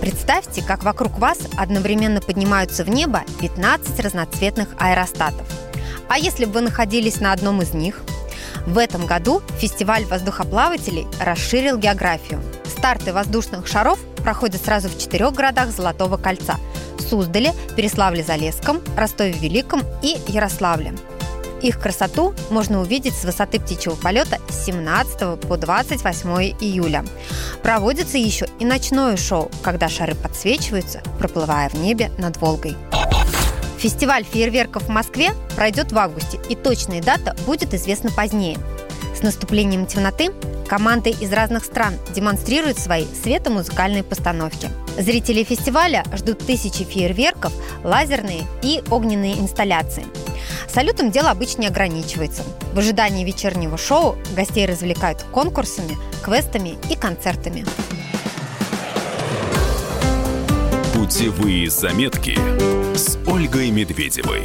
Представьте, 0.00 0.62
как 0.62 0.82
вокруг 0.84 1.18
вас 1.18 1.40
одновременно 1.58 2.22
поднимаются 2.22 2.82
в 2.82 2.88
небо 2.88 3.24
15 3.42 4.00
разноцветных 4.00 4.68
аэростатов. 4.78 5.46
А 6.08 6.18
если 6.18 6.46
бы 6.46 6.52
вы 6.52 6.60
находились 6.62 7.20
на 7.20 7.32
одном 7.32 7.60
из 7.60 7.74
них? 7.74 8.00
В 8.66 8.78
этом 8.78 9.04
году 9.04 9.42
фестиваль 9.58 10.06
воздухоплавателей 10.06 11.06
расширил 11.20 11.76
географию. 11.76 12.42
Старты 12.64 13.12
воздушных 13.12 13.66
шаров 13.66 13.98
проходят 14.22 14.64
сразу 14.64 14.88
в 14.88 14.98
четырех 14.98 15.34
городах 15.34 15.68
Золотого 15.72 16.16
кольца– 16.16 16.56
Суздале, 16.98 17.52
Переславле-Залесском, 17.76 18.80
Ростове-Великом 18.96 19.82
и 20.00 20.16
Ярославле– 20.26 20.94
их 21.64 21.80
красоту 21.80 22.34
можно 22.50 22.80
увидеть 22.80 23.14
с 23.14 23.24
высоты 23.24 23.58
птичьего 23.58 23.94
полета 23.94 24.38
с 24.50 24.66
17 24.66 25.40
по 25.40 25.56
28 25.56 26.30
июля. 26.60 27.04
Проводится 27.62 28.18
еще 28.18 28.46
и 28.60 28.64
ночное 28.64 29.16
шоу, 29.16 29.50
когда 29.62 29.88
шары 29.88 30.14
подсвечиваются, 30.14 31.02
проплывая 31.18 31.70
в 31.70 31.74
небе 31.74 32.10
над 32.18 32.36
Волгой. 32.36 32.76
Фестиваль 33.78 34.24
фейерверков 34.24 34.84
в 34.84 34.88
Москве 34.90 35.32
пройдет 35.56 35.92
в 35.92 35.98
августе, 35.98 36.38
и 36.48 36.54
точная 36.54 37.02
дата 37.02 37.34
будет 37.46 37.74
известна 37.74 38.10
позднее. 38.10 38.58
С 39.18 39.22
наступлением 39.22 39.86
темноты 39.86 40.32
команды 40.68 41.10
из 41.10 41.32
разных 41.32 41.64
стран 41.64 41.94
демонстрируют 42.14 42.78
свои 42.78 43.06
светомузыкальные 43.22 44.02
постановки– 44.02 44.70
Зрители 44.98 45.42
фестиваля 45.42 46.04
ждут 46.14 46.38
тысячи 46.38 46.84
фейерверков, 46.84 47.52
лазерные 47.82 48.44
и 48.62 48.82
огненные 48.90 49.38
инсталляции. 49.40 50.06
Салютом 50.68 51.10
дело 51.10 51.30
обычно 51.30 51.66
ограничивается. 51.66 52.42
В 52.72 52.78
ожидании 52.78 53.24
вечернего 53.24 53.76
шоу 53.76 54.16
гостей 54.36 54.66
развлекают 54.66 55.22
конкурсами, 55.32 55.96
квестами 56.22 56.78
и 56.90 56.96
концертами. 56.96 57.64
Путевые 60.94 61.70
заметки 61.70 62.38
с 62.96 63.18
Ольгой 63.26 63.70
Медведевой. 63.70 64.42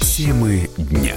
Темы 0.00 0.68
дня. 0.76 1.16